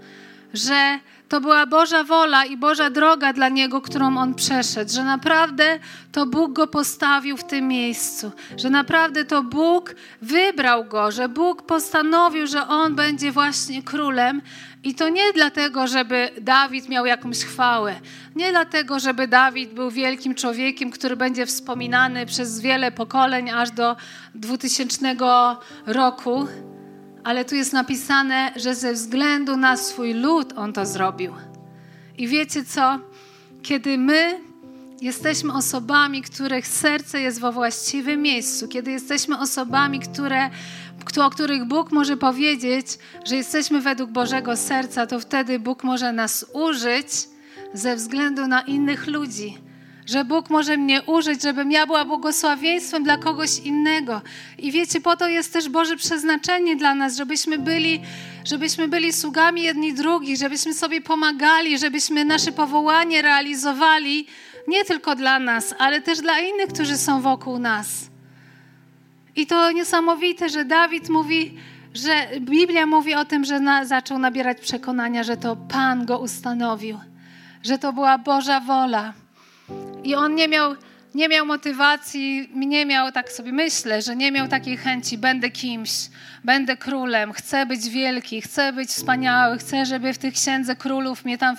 że 0.54 0.99
to 1.30 1.41
była 1.41 1.65
Boża 1.65 2.04
wola 2.04 2.45
i 2.45 2.58
Boża 2.58 2.89
droga 2.89 3.34
dla 3.34 3.49
niego, 3.49 3.82
którą 3.82 4.17
on 4.17 4.34
przeszedł, 4.34 4.91
że 4.93 5.04
naprawdę 5.04 5.80
to 6.12 6.25
Bóg 6.25 6.54
go 6.54 6.67
postawił 6.67 7.38
w 7.38 7.43
tym 7.43 7.67
miejscu, 7.67 8.32
że 8.58 8.69
naprawdę 8.69 9.25
to 9.25 9.43
Bóg 9.43 9.95
wybrał 10.21 10.86
go, 10.86 11.12
że 11.12 11.30
Bóg 11.30 11.62
postanowił, 11.62 12.47
że 12.47 12.67
on 12.67 12.95
będzie 12.95 13.32
właśnie 13.32 13.84
królem. 13.84 14.41
I 14.83 14.95
to 14.95 15.09
nie 15.09 15.33
dlatego, 15.33 15.87
żeby 15.87 16.29
Dawid 16.41 16.89
miał 16.89 17.05
jakąś 17.05 17.37
chwałę, 17.37 17.95
nie 18.35 18.51
dlatego, 18.51 18.99
żeby 18.99 19.27
Dawid 19.27 19.73
był 19.73 19.91
wielkim 19.91 20.35
człowiekiem, 20.35 20.91
który 20.91 21.15
będzie 21.15 21.45
wspominany 21.45 22.25
przez 22.25 22.59
wiele 22.59 22.91
pokoleń 22.91 23.49
aż 23.49 23.71
do 23.71 23.95
2000 24.35 25.15
roku 25.85 26.47
ale 27.23 27.45
tu 27.45 27.55
jest 27.55 27.73
napisane, 27.73 28.51
że 28.55 28.75
ze 28.75 28.93
względu 28.93 29.57
na 29.57 29.77
swój 29.77 30.13
lud 30.13 30.53
on 30.55 30.73
to 30.73 30.85
zrobił. 30.85 31.33
I 32.17 32.27
wiecie 32.27 32.63
co? 32.63 32.99
Kiedy 33.61 33.97
my 33.97 34.39
jesteśmy 35.01 35.53
osobami, 35.53 36.21
których 36.21 36.67
serce 36.67 37.21
jest 37.21 37.41
we 37.41 37.51
właściwym 37.51 38.21
miejscu, 38.21 38.67
kiedy 38.67 38.91
jesteśmy 38.91 39.39
osobami, 39.39 39.99
które, 39.99 40.49
o 41.25 41.29
których 41.29 41.65
Bóg 41.65 41.91
może 41.91 42.17
powiedzieć, 42.17 42.88
że 43.25 43.35
jesteśmy 43.35 43.81
według 43.81 44.12
Bożego 44.12 44.57
serca, 44.57 45.07
to 45.07 45.19
wtedy 45.19 45.59
Bóg 45.59 45.83
może 45.83 46.13
nas 46.13 46.45
użyć 46.53 47.07
ze 47.73 47.95
względu 47.95 48.47
na 48.47 48.62
innych 48.62 49.07
ludzi 49.07 49.57
że 50.09 50.25
Bóg 50.25 50.49
może 50.49 50.77
mnie 50.77 51.01
użyć, 51.01 51.41
żebym 51.41 51.71
ja 51.71 51.85
była 51.85 52.05
błogosławieństwem 52.05 53.03
dla 53.03 53.17
kogoś 53.17 53.59
innego. 53.59 54.21
I 54.57 54.71
wiecie, 54.71 55.01
po 55.01 55.15
to 55.17 55.27
jest 55.27 55.53
też 55.53 55.69
Boże 55.69 55.95
przeznaczenie 55.95 56.75
dla 56.75 56.95
nas, 56.95 57.17
żebyśmy 57.17 57.57
byli, 57.57 58.01
żebyśmy 58.45 58.88
byli 58.88 59.13
sługami 59.13 59.62
jedni 59.62 59.93
drugich, 59.93 60.38
żebyśmy 60.38 60.73
sobie 60.73 61.01
pomagali, 61.01 61.79
żebyśmy 61.79 62.25
nasze 62.25 62.51
powołanie 62.51 63.21
realizowali 63.21 64.27
nie 64.67 64.85
tylko 64.85 65.15
dla 65.15 65.39
nas, 65.39 65.75
ale 65.77 66.01
też 66.01 66.19
dla 66.19 66.39
innych, 66.39 66.67
którzy 66.67 66.97
są 66.97 67.21
wokół 67.21 67.59
nas. 67.59 68.09
I 69.39 69.45
to 69.45 69.71
niesamowite, 69.71 70.49
że 70.49 70.65
Dawid 70.65 71.10
mówi, 71.10 71.58
że 71.93 72.28
Biblia 72.39 72.86
mówi 72.86 73.15
o 73.15 73.25
tym, 73.25 73.45
że 73.45 73.60
na, 73.60 73.86
zaczął 73.86 74.19
nabierać 74.19 74.60
przekonania, 74.62 75.23
że 75.23 75.38
to 75.38 75.56
Pan 75.56 76.06
go 76.06 76.19
ustanowił, 76.19 76.99
że 77.63 77.78
to 77.78 77.93
była 77.93 78.17
Boża 78.17 78.60
wola. 78.60 79.13
I 80.04 80.15
on 80.15 80.36
nie 80.36 80.47
miał, 80.47 80.75
nie 81.15 81.30
miał 81.30 81.45
motywacji, 81.45 82.49
nie 82.56 82.86
miał, 82.86 83.12
tak 83.12 83.32
sobie 83.32 83.52
myślę, 83.52 84.02
że 84.02 84.15
nie 84.15 84.32
miał 84.32 84.47
takiej 84.47 84.78
chęci, 84.78 85.17
będę 85.17 85.49
kimś, 85.49 85.91
będę 86.43 86.78
królem, 86.78 87.34
chcę 87.34 87.65
być 87.65 87.89
wielki, 87.89 88.41
chcę 88.41 88.73
być 88.73 88.89
wspaniały, 88.89 89.58
chcę, 89.58 89.86
żeby 89.86 90.13
w 90.13 90.17
tych 90.17 90.34
księdze 90.34 90.75
królów 90.75 91.25
mnie 91.25 91.38
tam 91.38 91.56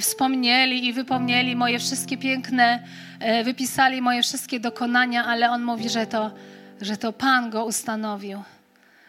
wspomnieli 0.00 0.86
i 0.86 0.92
wypomnieli 0.92 1.56
moje 1.56 1.78
wszystkie 1.78 2.16
piękne, 2.16 2.82
e, 3.20 3.44
wypisali 3.44 4.02
moje 4.02 4.22
wszystkie 4.22 4.60
dokonania, 4.60 5.24
ale 5.24 5.50
on 5.50 5.64
mówi, 5.64 5.88
że 5.88 6.06
to, 6.06 6.30
że 6.80 6.96
to 6.96 7.12
Pan 7.12 7.50
go 7.50 7.64
ustanowił. 7.64 8.42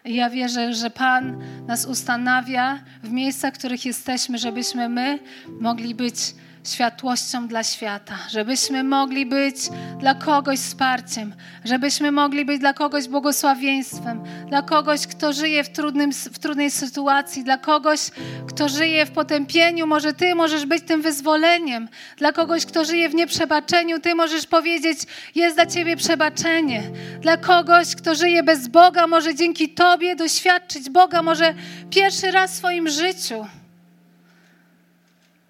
I 0.05 0.15
ja 0.15 0.29
wierzę, 0.29 0.73
że 0.73 0.89
Pan 0.89 1.41
nas 1.67 1.85
ustanawia 1.85 2.79
w 3.03 3.11
miejscach, 3.11 3.53
w 3.53 3.57
których 3.57 3.85
jesteśmy, 3.85 4.37
żebyśmy 4.37 4.89
my 4.89 5.19
mogli 5.59 5.95
być 5.95 6.35
światłością 6.69 7.47
dla 7.47 7.63
świata, 7.63 8.17
żebyśmy 8.29 8.83
mogli 8.83 9.25
być 9.25 9.55
dla 9.99 10.15
kogoś 10.15 10.59
wsparciem, 10.59 11.33
żebyśmy 11.65 12.11
mogli 12.11 12.45
być 12.45 12.59
dla 12.59 12.73
kogoś 12.73 13.07
błogosławieństwem, 13.07 14.23
dla 14.47 14.61
kogoś, 14.61 15.07
kto 15.07 15.33
żyje 15.33 15.63
w, 15.63 15.69
trudnym, 15.69 16.11
w 16.13 16.39
trudnej 16.39 16.71
sytuacji, 16.71 17.43
dla 17.43 17.57
kogoś, 17.57 17.99
kto 18.47 18.69
żyje 18.69 19.05
w 19.05 19.11
potępieniu. 19.11 19.87
Może 19.87 20.13
Ty 20.13 20.35
możesz 20.35 20.65
być 20.65 20.83
tym 20.83 21.01
wyzwoleniem. 21.01 21.89
Dla 22.17 22.31
kogoś, 22.31 22.65
kto 22.65 22.85
żyje 22.85 23.09
w 23.09 23.15
nieprzebaczeniu, 23.15 23.99
Ty 23.99 24.15
możesz 24.15 24.47
powiedzieć: 24.47 24.99
Jest 25.35 25.55
dla 25.55 25.65
Ciebie 25.65 25.95
przebaczenie. 25.95 26.83
Dla 27.21 27.37
kogoś, 27.37 27.95
kto 27.95 28.15
żyje 28.15 28.43
bez 28.43 28.67
Boga, 28.67 29.07
może 29.07 29.35
dzięki 29.35 29.69
Tobie 29.69 30.15
doświadczyć 30.15 30.89
Boga, 30.89 31.21
może 31.21 31.53
pierwszy 31.89 32.31
raz 32.31 32.51
w 32.51 32.55
swoim 32.55 32.89
życiu. 32.89 33.45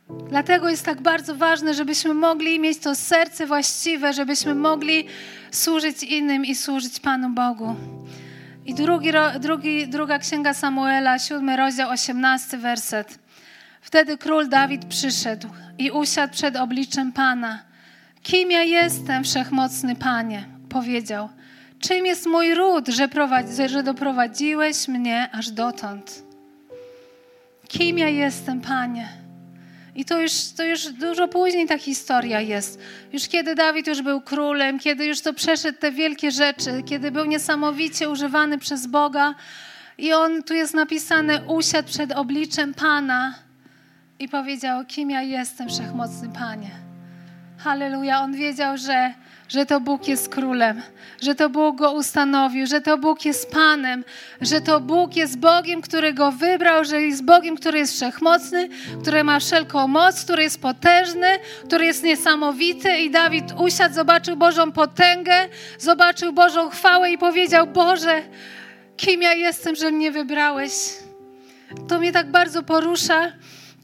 Dlatego 0.10 0.70
jest 0.70 0.86
tak 0.86 1.02
bardzo 1.02 1.36
ważne, 1.36 1.74
żebyśmy 1.74 2.14
mogli 2.14 2.60
mieć 2.60 2.78
to 2.80 2.96
serce 2.96 3.48
właściwe, 3.48 4.14
żebyśmy 4.14 4.56
mogli 4.56 5.08
służyć 5.52 6.04
innym 6.04 6.46
i 6.46 6.56
służyć 6.56 7.00
Panu 7.00 7.30
Bogu. 7.30 7.76
I 8.66 8.74
drugi, 8.74 9.12
drugi, 9.40 9.88
druga 9.88 10.20
księga 10.20 10.54
Samuela, 10.54 11.20
siódmy 11.20 11.58
rozdział, 11.58 11.90
osiemnasty 11.90 12.58
werset. 12.58 13.20
Wtedy 13.82 14.18
król 14.18 14.50
Dawid 14.50 14.86
przyszedł 14.86 15.48
i 15.78 15.92
usiadł 15.92 16.34
przed 16.34 16.56
obliczem 16.56 17.12
Pana. 17.12 17.60
Kim 18.24 18.52
ja 18.52 18.64
jestem, 18.64 19.24
wszechmocny 19.24 19.96
Panie? 19.96 20.46
Powiedział. 20.70 21.30
Czym 21.80 22.06
jest 22.06 22.26
mój 22.26 22.54
ród, 22.54 22.88
że, 22.88 23.08
prowadzi, 23.08 23.70
że 23.70 23.84
doprowadziłeś 23.84 24.88
mnie 24.88 25.30
aż 25.32 25.50
dotąd? 25.50 26.24
Kim 27.68 27.98
ja 27.98 28.10
jestem, 28.10 28.62
Panie? 28.62 29.27
I 29.98 30.06
to 30.06 30.22
już, 30.22 30.32
to 30.58 30.64
już 30.64 30.86
dużo 30.86 31.28
później 31.28 31.68
ta 31.68 31.78
historia 31.78 32.42
jest. 32.42 32.80
Już 33.14 33.28
kiedy 33.28 33.56
Dawid 33.56 33.88
już 33.88 34.02
był 34.02 34.22
królem, 34.22 34.80
kiedy 34.80 35.06
już 35.06 35.22
to 35.22 35.34
przeszedł 35.34 35.80
te 35.80 35.92
wielkie 35.92 36.32
rzeczy, 36.32 36.84
kiedy 36.86 37.12
był 37.12 37.26
niesamowicie 37.26 38.10
używany 38.10 38.58
przez 38.58 38.88
Boga. 38.88 39.36
I 39.98 40.14
on, 40.14 40.44
tu 40.44 40.54
jest 40.54 40.74
napisane, 40.74 41.42
usiadł 41.48 41.88
przed 41.88 42.12
obliczem 42.12 42.74
Pana 42.74 43.34
i 44.20 44.30
powiedział, 44.30 44.86
kim 44.86 45.10
ja 45.10 45.22
jestem, 45.22 45.70
wszechmocny 45.70 46.30
Panie. 46.30 46.72
Halleluja. 47.58 48.22
On 48.22 48.34
wiedział, 48.34 48.78
że 48.78 49.14
że 49.50 49.66
to 49.66 49.80
Bóg 49.80 50.08
jest 50.08 50.30
królem, 50.30 50.82
że 51.22 51.36
to 51.36 51.50
Bóg 51.50 51.78
go 51.78 51.92
ustanowił, 51.92 52.68
że 52.68 52.82
to 52.82 52.98
Bóg 52.98 53.26
jest 53.26 53.52
Panem, 53.52 54.04
że 54.42 54.62
to 54.62 54.80
Bóg 54.80 55.16
jest 55.16 55.40
Bogiem, 55.40 55.82
który 55.82 56.14
go 56.14 56.32
wybrał, 56.32 56.86
że 56.86 57.02
jest 57.02 57.26
Bogiem, 57.26 57.58
który 57.58 57.80
jest 57.80 57.94
wszechmocny, 57.94 58.70
który 59.02 59.24
ma 59.24 59.40
wszelką 59.40 59.88
moc, 59.88 60.24
który 60.24 60.44
jest 60.44 60.62
potężny, 60.62 61.28
który 61.66 61.86
jest 61.86 62.04
niesamowity. 62.04 62.98
I 62.98 63.10
Dawid 63.12 63.46
usiadł, 63.58 63.96
zobaczył 63.96 64.36
Bożą 64.36 64.72
potęgę, 64.72 65.34
zobaczył 65.80 66.34
Bożą 66.34 66.70
chwałę 66.70 67.12
i 67.12 67.18
powiedział: 67.18 67.68
Boże, 67.68 68.22
kim 68.98 69.22
ja 69.22 69.34
jestem, 69.34 69.76
że 69.76 69.92
mnie 69.92 70.12
wybrałeś? 70.12 70.72
To 71.88 72.00
mnie 72.00 72.12
tak 72.12 72.32
bardzo 72.32 72.64
porusza 72.64 73.32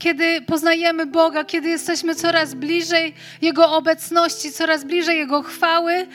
kiedy 0.04 0.42
poznajemy 0.42 1.06
Boga, 1.06 1.44
kiedy 1.44 1.70
jesteśmy 1.70 2.16
coraz 2.16 2.54
bliżej 2.54 3.14
Jego 3.42 3.72
obecności, 3.72 4.52
coraz 4.52 4.84
bliżej 4.84 5.18
Jego 5.18 5.42
chwały, 5.42 6.08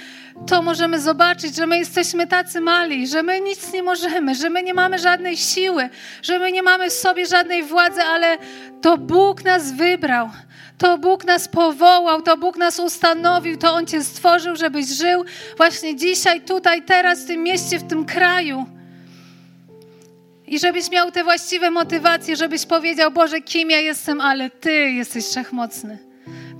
to 0.46 0.62
możemy 0.62 1.00
zobaczyć, 1.00 1.56
że 1.56 1.66
my 1.66 1.78
jesteśmy 1.78 2.26
tacy 2.26 2.60
mali, 2.60 3.06
że 3.06 3.22
my 3.22 3.40
nic 3.40 3.72
nie 3.72 3.82
możemy, 3.82 4.34
że 4.34 4.50
my 4.50 4.62
nie 4.62 4.74
mamy 4.74 4.98
żadnej 4.98 5.36
siły, 5.36 5.88
że 6.22 6.38
my 6.38 6.52
nie 6.52 6.62
mamy 6.62 6.90
w 6.90 6.92
sobie 6.92 7.26
żadnej 7.26 7.62
władzy, 7.62 8.02
ale 8.02 8.38
to 8.82 8.98
Bóg 8.98 9.44
nas 9.44 9.72
wybrał. 9.72 10.30
To 10.78 10.98
Bóg 10.98 11.24
nas 11.24 11.48
powołał, 11.48 12.22
to 12.22 12.36
Bóg 12.36 12.56
nas 12.56 12.78
ustanowił, 12.78 13.58
to 13.58 13.72
On 13.72 13.86
Cię 13.86 14.04
stworzył, 14.04 14.56
żebyś 14.56 14.86
żył 14.86 15.24
właśnie 15.56 15.96
dzisiaj, 15.96 16.40
tutaj, 16.40 16.82
teraz, 16.82 17.22
w 17.22 17.26
tym 17.26 17.42
mieście, 17.42 17.78
w 17.78 17.88
tym 17.88 18.04
kraju. 18.04 18.77
I 20.50 20.58
żebyś 20.58 20.90
miał 20.90 21.10
te 21.10 21.24
właściwe 21.24 21.70
motywacje, 21.70 22.36
żebyś 22.36 22.66
powiedział, 22.66 23.10
Boże, 23.10 23.40
kim 23.40 23.70
ja 23.70 23.80
jestem, 23.80 24.20
ale 24.20 24.50
Ty 24.50 24.72
jesteś 24.72 25.24
wszechmocny. 25.24 25.98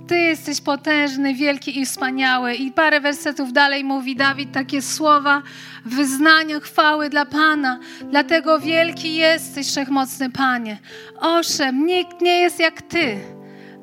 Ty 0.07 0.19
jesteś 0.19 0.61
potężny, 0.61 1.33
wielki 1.33 1.79
i 1.79 1.85
wspaniały. 1.85 2.55
I 2.55 2.71
parę 2.71 3.01
wersetów 3.01 3.53
dalej 3.53 3.83
mówi 3.83 4.15
Dawid 4.15 4.51
takie 4.51 4.81
słowa 4.81 5.41
wyznania 5.85 6.59
chwały 6.59 7.09
dla 7.09 7.25
Pana. 7.25 7.79
Dlatego 8.01 8.59
wielki 8.59 9.15
jesteś, 9.15 9.67
wszechmocny 9.67 10.29
Panie. 10.29 10.77
Owszem, 11.19 11.85
nikt 11.85 12.21
nie 12.21 12.39
jest 12.39 12.59
jak 12.59 12.81
Ty. 12.81 13.17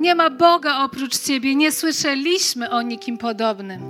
Nie 0.01 0.15
ma 0.15 0.31
Boga 0.31 0.79
oprócz 0.85 1.19
Ciebie. 1.19 1.55
Nie 1.55 1.73
słyszeliśmy 1.73 2.71
o 2.71 2.83
nikim 2.83 3.19
podobnym. 3.19 3.81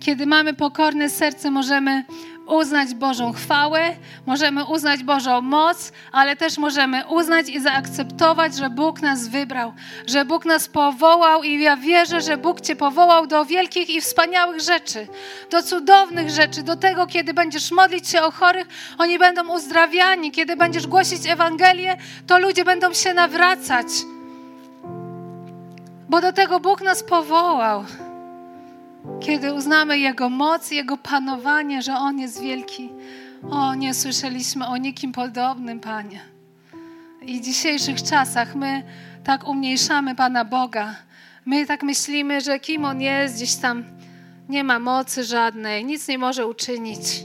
Kiedy 0.00 0.26
mamy 0.26 0.54
pokorne 0.54 1.10
serce, 1.10 1.50
możemy 1.50 2.04
uznać 2.46 2.94
Bożą 2.94 3.32
chwałę, 3.32 3.96
możemy 4.26 4.64
uznać 4.64 5.02
Bożą 5.02 5.40
moc, 5.40 5.92
ale 6.12 6.36
też 6.36 6.58
możemy 6.58 7.06
uznać 7.08 7.48
i 7.48 7.60
zaakceptować, 7.60 8.56
że 8.56 8.70
Bóg 8.70 9.02
nas 9.02 9.28
wybrał, 9.28 9.72
że 10.06 10.24
Bóg 10.24 10.44
nas 10.44 10.68
powołał 10.68 11.42
i 11.42 11.62
ja 11.62 11.76
wierzę, 11.76 12.20
że 12.20 12.36
Bóg 12.36 12.60
Cię 12.60 12.76
powołał 12.76 13.26
do 13.26 13.44
wielkich 13.44 13.90
i 13.90 14.00
wspaniałych 14.00 14.60
rzeczy, 14.60 15.06
do 15.50 15.62
cudownych 15.62 16.30
rzeczy, 16.30 16.62
do 16.62 16.76
tego, 16.76 17.06
kiedy 17.06 17.34
będziesz 17.34 17.70
modlić 17.70 18.08
się 18.08 18.22
o 18.22 18.30
chorych, 18.30 18.68
oni 18.98 19.18
będą 19.18 19.54
uzdrawiani, 19.54 20.32
kiedy 20.32 20.56
będziesz 20.56 20.86
głosić 20.86 21.26
Ewangelię, 21.26 21.96
to 22.26 22.38
ludzie 22.38 22.64
będą 22.64 22.94
się 22.94 23.14
nawracać. 23.14 23.86
Bo 26.08 26.20
do 26.20 26.32
tego 26.32 26.60
Bóg 26.60 26.80
nas 26.82 27.02
powołał. 27.02 27.84
Kiedy 29.22 29.52
uznamy 29.52 29.98
Jego 29.98 30.28
moc, 30.28 30.70
Jego 30.70 30.96
panowanie, 30.96 31.82
że 31.82 31.94
On 31.94 32.18
jest 32.18 32.40
wielki. 32.40 32.90
O, 33.50 33.74
nie 33.74 33.94
słyszeliśmy 33.94 34.66
o 34.66 34.76
nikim 34.76 35.12
podobnym, 35.12 35.80
Panie. 35.80 36.20
I 37.22 37.40
w 37.40 37.44
dzisiejszych 37.44 38.02
czasach 38.02 38.54
my 38.54 38.82
tak 39.24 39.48
umniejszamy 39.48 40.14
Pana 40.14 40.44
Boga. 40.44 40.94
My 41.44 41.66
tak 41.66 41.82
myślimy, 41.82 42.40
że 42.40 42.60
kim 42.60 42.84
On 42.84 43.00
jest, 43.00 43.36
gdzieś 43.36 43.54
tam 43.54 43.84
nie 44.48 44.64
ma 44.64 44.78
mocy 44.78 45.24
żadnej, 45.24 45.84
nic 45.84 46.08
nie 46.08 46.18
może 46.18 46.46
uczynić. 46.46 47.24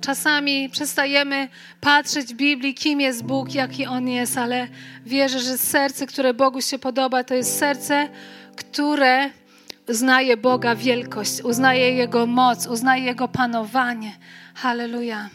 Czasami 0.00 0.68
przestajemy 0.68 1.48
patrzeć 1.80 2.34
w 2.34 2.36
Biblii, 2.36 2.74
kim 2.74 3.00
jest 3.00 3.24
Bóg, 3.24 3.54
jaki 3.54 3.86
On 3.86 4.08
jest, 4.08 4.38
ale 4.38 4.68
wierzę, 5.06 5.40
że 5.40 5.58
serce, 5.58 6.06
które 6.06 6.34
Bogu 6.34 6.60
się 6.60 6.78
podoba, 6.78 7.24
to 7.24 7.34
jest 7.34 7.58
serce, 7.58 8.08
które 8.56 9.30
uznaje 9.88 10.36
Boga 10.36 10.74
wielkość, 10.74 11.42
uznaje 11.42 11.92
Jego 11.92 12.26
moc, 12.26 12.66
uznaje 12.66 13.04
Jego 13.04 13.28
panowanie. 13.28 14.12
Halleluja. 14.54 15.28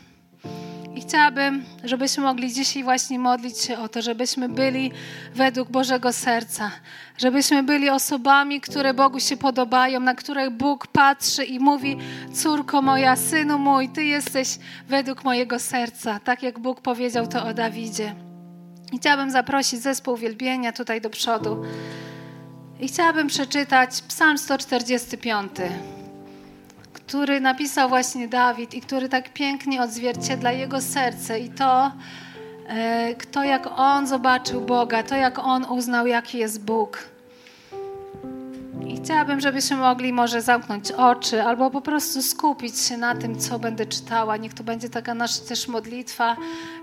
I 0.96 1.02
chciałabym, 1.02 1.66
żebyśmy 1.84 2.24
mogli 2.24 2.54
dzisiaj 2.54 2.84
właśnie 2.84 3.20
modlić 3.20 3.60
się 3.62 3.78
o 3.78 3.88
to, 3.88 4.02
żebyśmy 4.02 4.50
byli 4.50 4.92
według 5.36 5.70
Bożego 5.70 6.14
serca, 6.14 6.72
żebyśmy 7.18 7.64
byli 7.64 7.90
osobami, 7.90 8.62
które 8.62 8.94
Bogu 8.94 9.20
się 9.20 9.38
podobają, 9.38 10.00
na 10.00 10.16
które 10.16 10.52
Bóg 10.52 10.88
patrzy 10.88 11.44
i 11.44 11.60
mówi: 11.60 11.98
Córko 12.34 12.82
moja, 12.82 13.16
synu 13.16 13.60
mój, 13.60 13.90
ty 13.90 14.04
jesteś 14.04 14.60
według 14.88 15.24
mojego 15.24 15.60
serca, 15.60 16.20
tak 16.20 16.44
jak 16.44 16.60
Bóg 16.60 16.82
powiedział 16.82 17.28
to 17.28 17.46
o 17.46 17.54
Dawidzie. 17.54 18.16
I 18.92 18.98
chciałabym 18.98 19.32
zaprosić 19.32 19.80
zespół 19.80 20.18
wielbienia 20.18 20.74
tutaj 20.74 21.02
do 21.02 21.10
przodu. 21.10 21.64
I 22.80 22.88
chciałabym 22.88 23.28
przeczytać 23.28 24.02
Psalm 24.02 24.38
145, 24.38 25.52
który 26.94 27.42
napisał 27.42 27.90
właśnie 27.90 28.28
Dawid 28.28 28.74
i 28.74 28.82
który 28.82 29.10
tak 29.10 29.34
pięknie 29.34 29.82
odzwierciedla 29.82 30.52
jego 30.52 30.82
serce 30.82 31.40
i 31.40 31.50
to, 31.50 31.92
e, 32.68 33.16
to 33.32 33.44
jak 33.44 33.68
on 33.76 34.08
zobaczył 34.08 34.62
Boga, 34.62 35.04
to 35.04 35.16
jak 35.16 35.40
on 35.40 35.66
uznał, 35.66 36.08
jaki 36.08 36.38
jest 36.38 36.66
Bóg. 36.66 37.04
I 38.88 38.98
chciałabym, 38.98 39.40
żebyśmy 39.40 39.78
mogli 39.78 40.14
może 40.14 40.42
zamknąć 40.42 40.92
oczy 40.92 41.44
albo 41.44 41.72
po 41.72 41.82
prostu 41.82 42.22
skupić 42.22 42.80
się 42.80 42.98
na 42.98 43.16
tym, 43.16 43.40
co 43.40 43.60
będę 43.60 43.86
czytała. 43.86 44.38
Niech 44.38 44.54
to 44.54 44.64
będzie 44.64 44.90
taka 44.90 45.14
nasza 45.14 45.46
też 45.48 45.68
modlitwa 45.68 46.36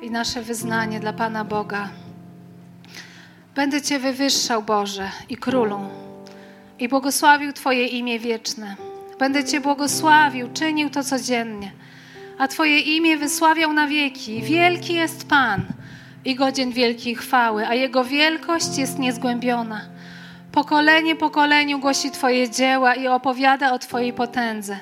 i 0.03 0.11
nasze 0.11 0.43
wyznanie 0.43 1.01
dla 1.01 1.13
Pana 1.13 1.45
Boga. 1.45 1.89
Będę 3.55 3.83
Cię 3.83 3.99
wywyższał, 3.99 4.63
Boże 4.63 5.11
i 5.29 5.37
Królu, 5.37 5.79
i 6.79 6.89
błogosławił 6.89 7.53
Twoje 7.53 7.87
imię 7.87 8.19
wieczne. 8.19 8.77
Będę 9.19 9.45
Cię 9.45 9.61
błogosławił, 9.61 10.49
czynił 10.53 10.91
to 10.91 11.05
codziennie, 11.05 11.73
a 12.39 12.49
Twoje 12.49 12.79
imię 12.79 13.17
wysławiał 13.17 13.73
na 13.73 13.87
wieki. 13.87 14.43
Wielki 14.43 14.95
jest 14.95 15.29
Pan 15.29 15.63
i 16.25 16.35
godzien 16.35 16.73
wielkiej 16.73 17.15
chwały, 17.15 17.67
a 17.67 17.75
Jego 17.75 18.05
wielkość 18.05 18.79
jest 18.79 18.99
niezgłębiona. 18.99 19.81
Pokolenie 20.53 21.17
pokoleniu 21.17 21.79
głosi 21.79 22.11
Twoje 22.11 22.51
dzieła 22.51 22.95
i 22.95 23.09
opowiada 23.09 23.73
o 23.73 23.79
Twojej 23.79 24.13
potędze. 24.13 24.79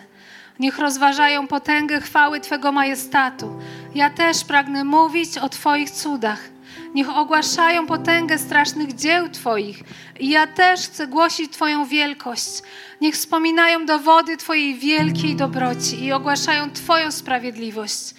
Niech 0.59 0.79
rozważają 0.79 1.47
potęgę 1.47 2.01
chwały 2.01 2.41
Twego 2.41 2.73
majestatu. 2.73 3.59
Ja 3.95 4.11
też 4.11 4.45
pragnę 4.45 4.85
mówić 4.85 5.39
o 5.39 5.49
Twoich 5.49 5.91
cudach. 5.91 6.53
Niech 6.95 7.17
ogłaszają 7.17 7.87
potęgę 7.87 8.39
strasznych 8.39 8.95
dzieł 8.95 9.29
Twoich. 9.29 9.83
I 10.21 10.31
ja 10.31 10.47
też 10.47 10.81
chcę 10.81 11.07
głosić 11.07 11.53
Twoją 11.53 11.87
wielkość. 11.87 12.63
Niech 13.01 13.15
wspominają 13.15 13.87
dowody 13.87 14.37
Twojej 14.37 14.75
wielkiej 14.75 15.37
dobroci 15.37 16.05
i 16.05 16.13
ogłaszają 16.13 16.71
Twoją 16.71 17.13
sprawiedliwość. 17.13 18.15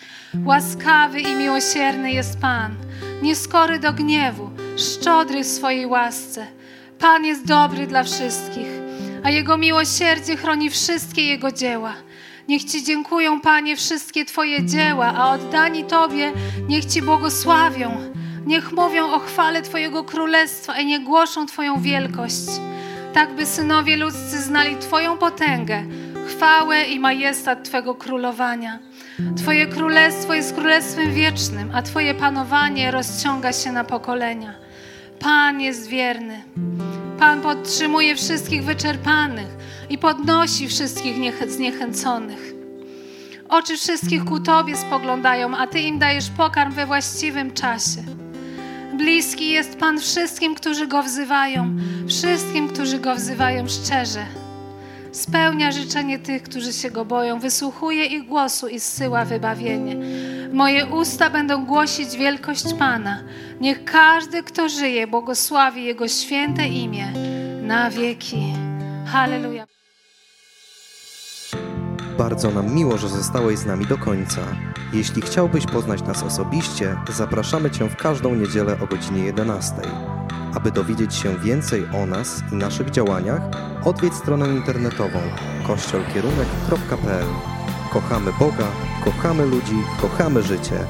Łaskawy 0.45 1.22
i 1.22 1.36
miłosierny 1.36 2.12
jest 2.12 2.39
Pan, 2.39 2.76
nieskory 3.22 3.80
do 3.80 3.93
gniewu, 3.93 4.49
szczodry 4.78 5.43
w 5.43 5.47
swojej 5.47 5.86
łasce. 5.86 6.47
Pan 6.99 7.26
jest 7.26 7.45
dobry 7.45 7.88
dla 7.88 8.04
wszystkich, 8.04 8.68
a 9.24 9.30
Jego 9.30 9.58
miłosierdzie 9.58 10.38
chroni 10.38 10.70
wszystkie 10.70 11.24
Jego 11.26 11.51
dzieła. 11.51 11.93
Niech 12.47 12.64
Ci 12.64 12.84
dziękują, 12.84 13.41
Panie, 13.41 13.76
wszystkie 13.76 14.26
Twoje 14.26 14.66
dzieła, 14.66 15.14
a 15.18 15.34
oddani 15.34 15.84
Tobie 15.84 16.32
niech 16.68 16.86
Ci 16.86 17.01
błogosławią. 17.01 18.14
Niech 18.46 18.72
mówią 18.72 19.12
o 19.12 19.20
chwale 19.20 19.62
Twojego 19.62 20.04
królestwa 20.04 20.80
i 20.80 20.86
nie 20.86 21.00
głoszą 21.00 21.46
Twoją 21.46 21.82
wielkość. 21.82 22.46
Tak 23.14 23.36
by 23.36 23.46
synowie 23.46 23.98
ludzcy 23.98 24.41
znali 24.41 24.78
Twoją 24.78 25.18
potęgę, 25.18 25.84
chwałę 26.28 26.84
i 26.84 27.00
majestat 27.00 27.64
Twego 27.64 27.96
królowania. 27.96 28.80
Twoje 29.38 29.68
królestwo 29.68 30.34
jest 30.34 30.56
królestwem 30.56 31.14
wiecznym, 31.14 31.72
a 31.74 31.82
Twoje 31.82 32.14
panowanie 32.14 32.91
rozciąga 32.91 33.54
się 33.54 33.72
na 33.72 33.84
pokolenia. 33.84 34.54
Pan 35.20 35.62
jest 35.62 35.88
wierny. 35.88 36.44
Pan 37.20 37.41
podtrzymuje 37.41 38.16
wszystkich 38.16 38.64
wyczerpanych 38.64 39.48
i 39.89 39.98
podnosi 39.98 40.68
wszystkich 40.68 41.16
zniechęconych. 41.48 42.54
Oczy 43.50 43.78
wszystkich 43.78 44.26
ku 44.26 44.39
Tobie 44.39 44.78
spoglądają, 44.78 45.58
a 45.58 45.68
Ty 45.68 45.80
im 45.80 46.00
dajesz 46.00 46.30
pokarm 46.30 46.74
we 46.74 46.86
właściwym 46.86 47.52
czasie. 47.52 48.22
Bliski 48.98 49.50
jest 49.50 49.78
Pan 49.80 50.00
wszystkim, 50.00 50.56
którzy 50.56 50.88
Go 50.88 51.04
wzywają, 51.04 51.76
wszystkim, 52.08 52.68
którzy 52.68 53.00
Go 53.00 53.16
wzywają 53.16 53.68
szczerze. 53.68 54.26
Spełnia 55.12 55.72
życzenie 55.72 56.20
tych, 56.20 56.44
którzy 56.44 56.74
się 56.74 56.91
Go 56.91 57.06
boją, 57.06 57.39
wysłuchuje 57.39 58.06
ich 58.06 58.26
głosu 58.26 58.68
i 58.68 58.80
zsyła 58.80 59.26
wybawienie. 59.26 59.96
Moje 60.54 60.86
usta 60.86 61.30
będą 61.30 61.66
głosić 61.66 62.18
wielkość 62.18 62.74
Pana. 62.74 63.24
Niech 63.62 63.84
każdy, 63.84 64.44
kto 64.44 64.70
żyje, 64.70 65.08
błogosławi 65.08 65.84
Jego 65.84 66.08
święte 66.08 66.68
imię 66.68 67.08
na 67.62 67.89
wieki. 67.89 68.54
Halleluja. 69.06 69.72
Bardzo 72.18 72.51
nam 72.51 72.76
miło, 72.76 72.97
że 72.97 73.09
zostałeś 73.09 73.59
z 73.59 73.66
nami 73.66 73.86
do 73.86 73.97
końca. 73.97 74.41
Jeśli 74.93 75.22
chciałbyś 75.22 75.66
poznać 75.66 76.01
nas 76.01 76.24
osobiście, 76.24 76.97
zapraszamy 77.09 77.72
Cię 77.72 77.89
w 77.89 77.95
każdą 77.95 78.36
niedzielę 78.36 78.78
o 78.82 78.88
godzinie 78.88 79.24
11. 79.24 79.76
Aby 80.55 80.72
dowiedzieć 80.72 81.16
się 81.16 81.39
więcej 81.39 81.86
o 81.93 82.05
nas 82.05 82.43
i 82.51 82.55
naszych 82.55 82.89
działaniach, 82.89 83.41
odwiedź 83.86 84.14
stronę 84.14 84.47
internetową 84.47 85.20
kościolkierunek.pl. 85.68 87.28
Kochamy 87.93 88.32
Boga, 88.39 88.68
kochamy 89.05 89.45
ludzi, 89.45 89.84
kochamy 90.01 90.43
życie. 90.43 90.86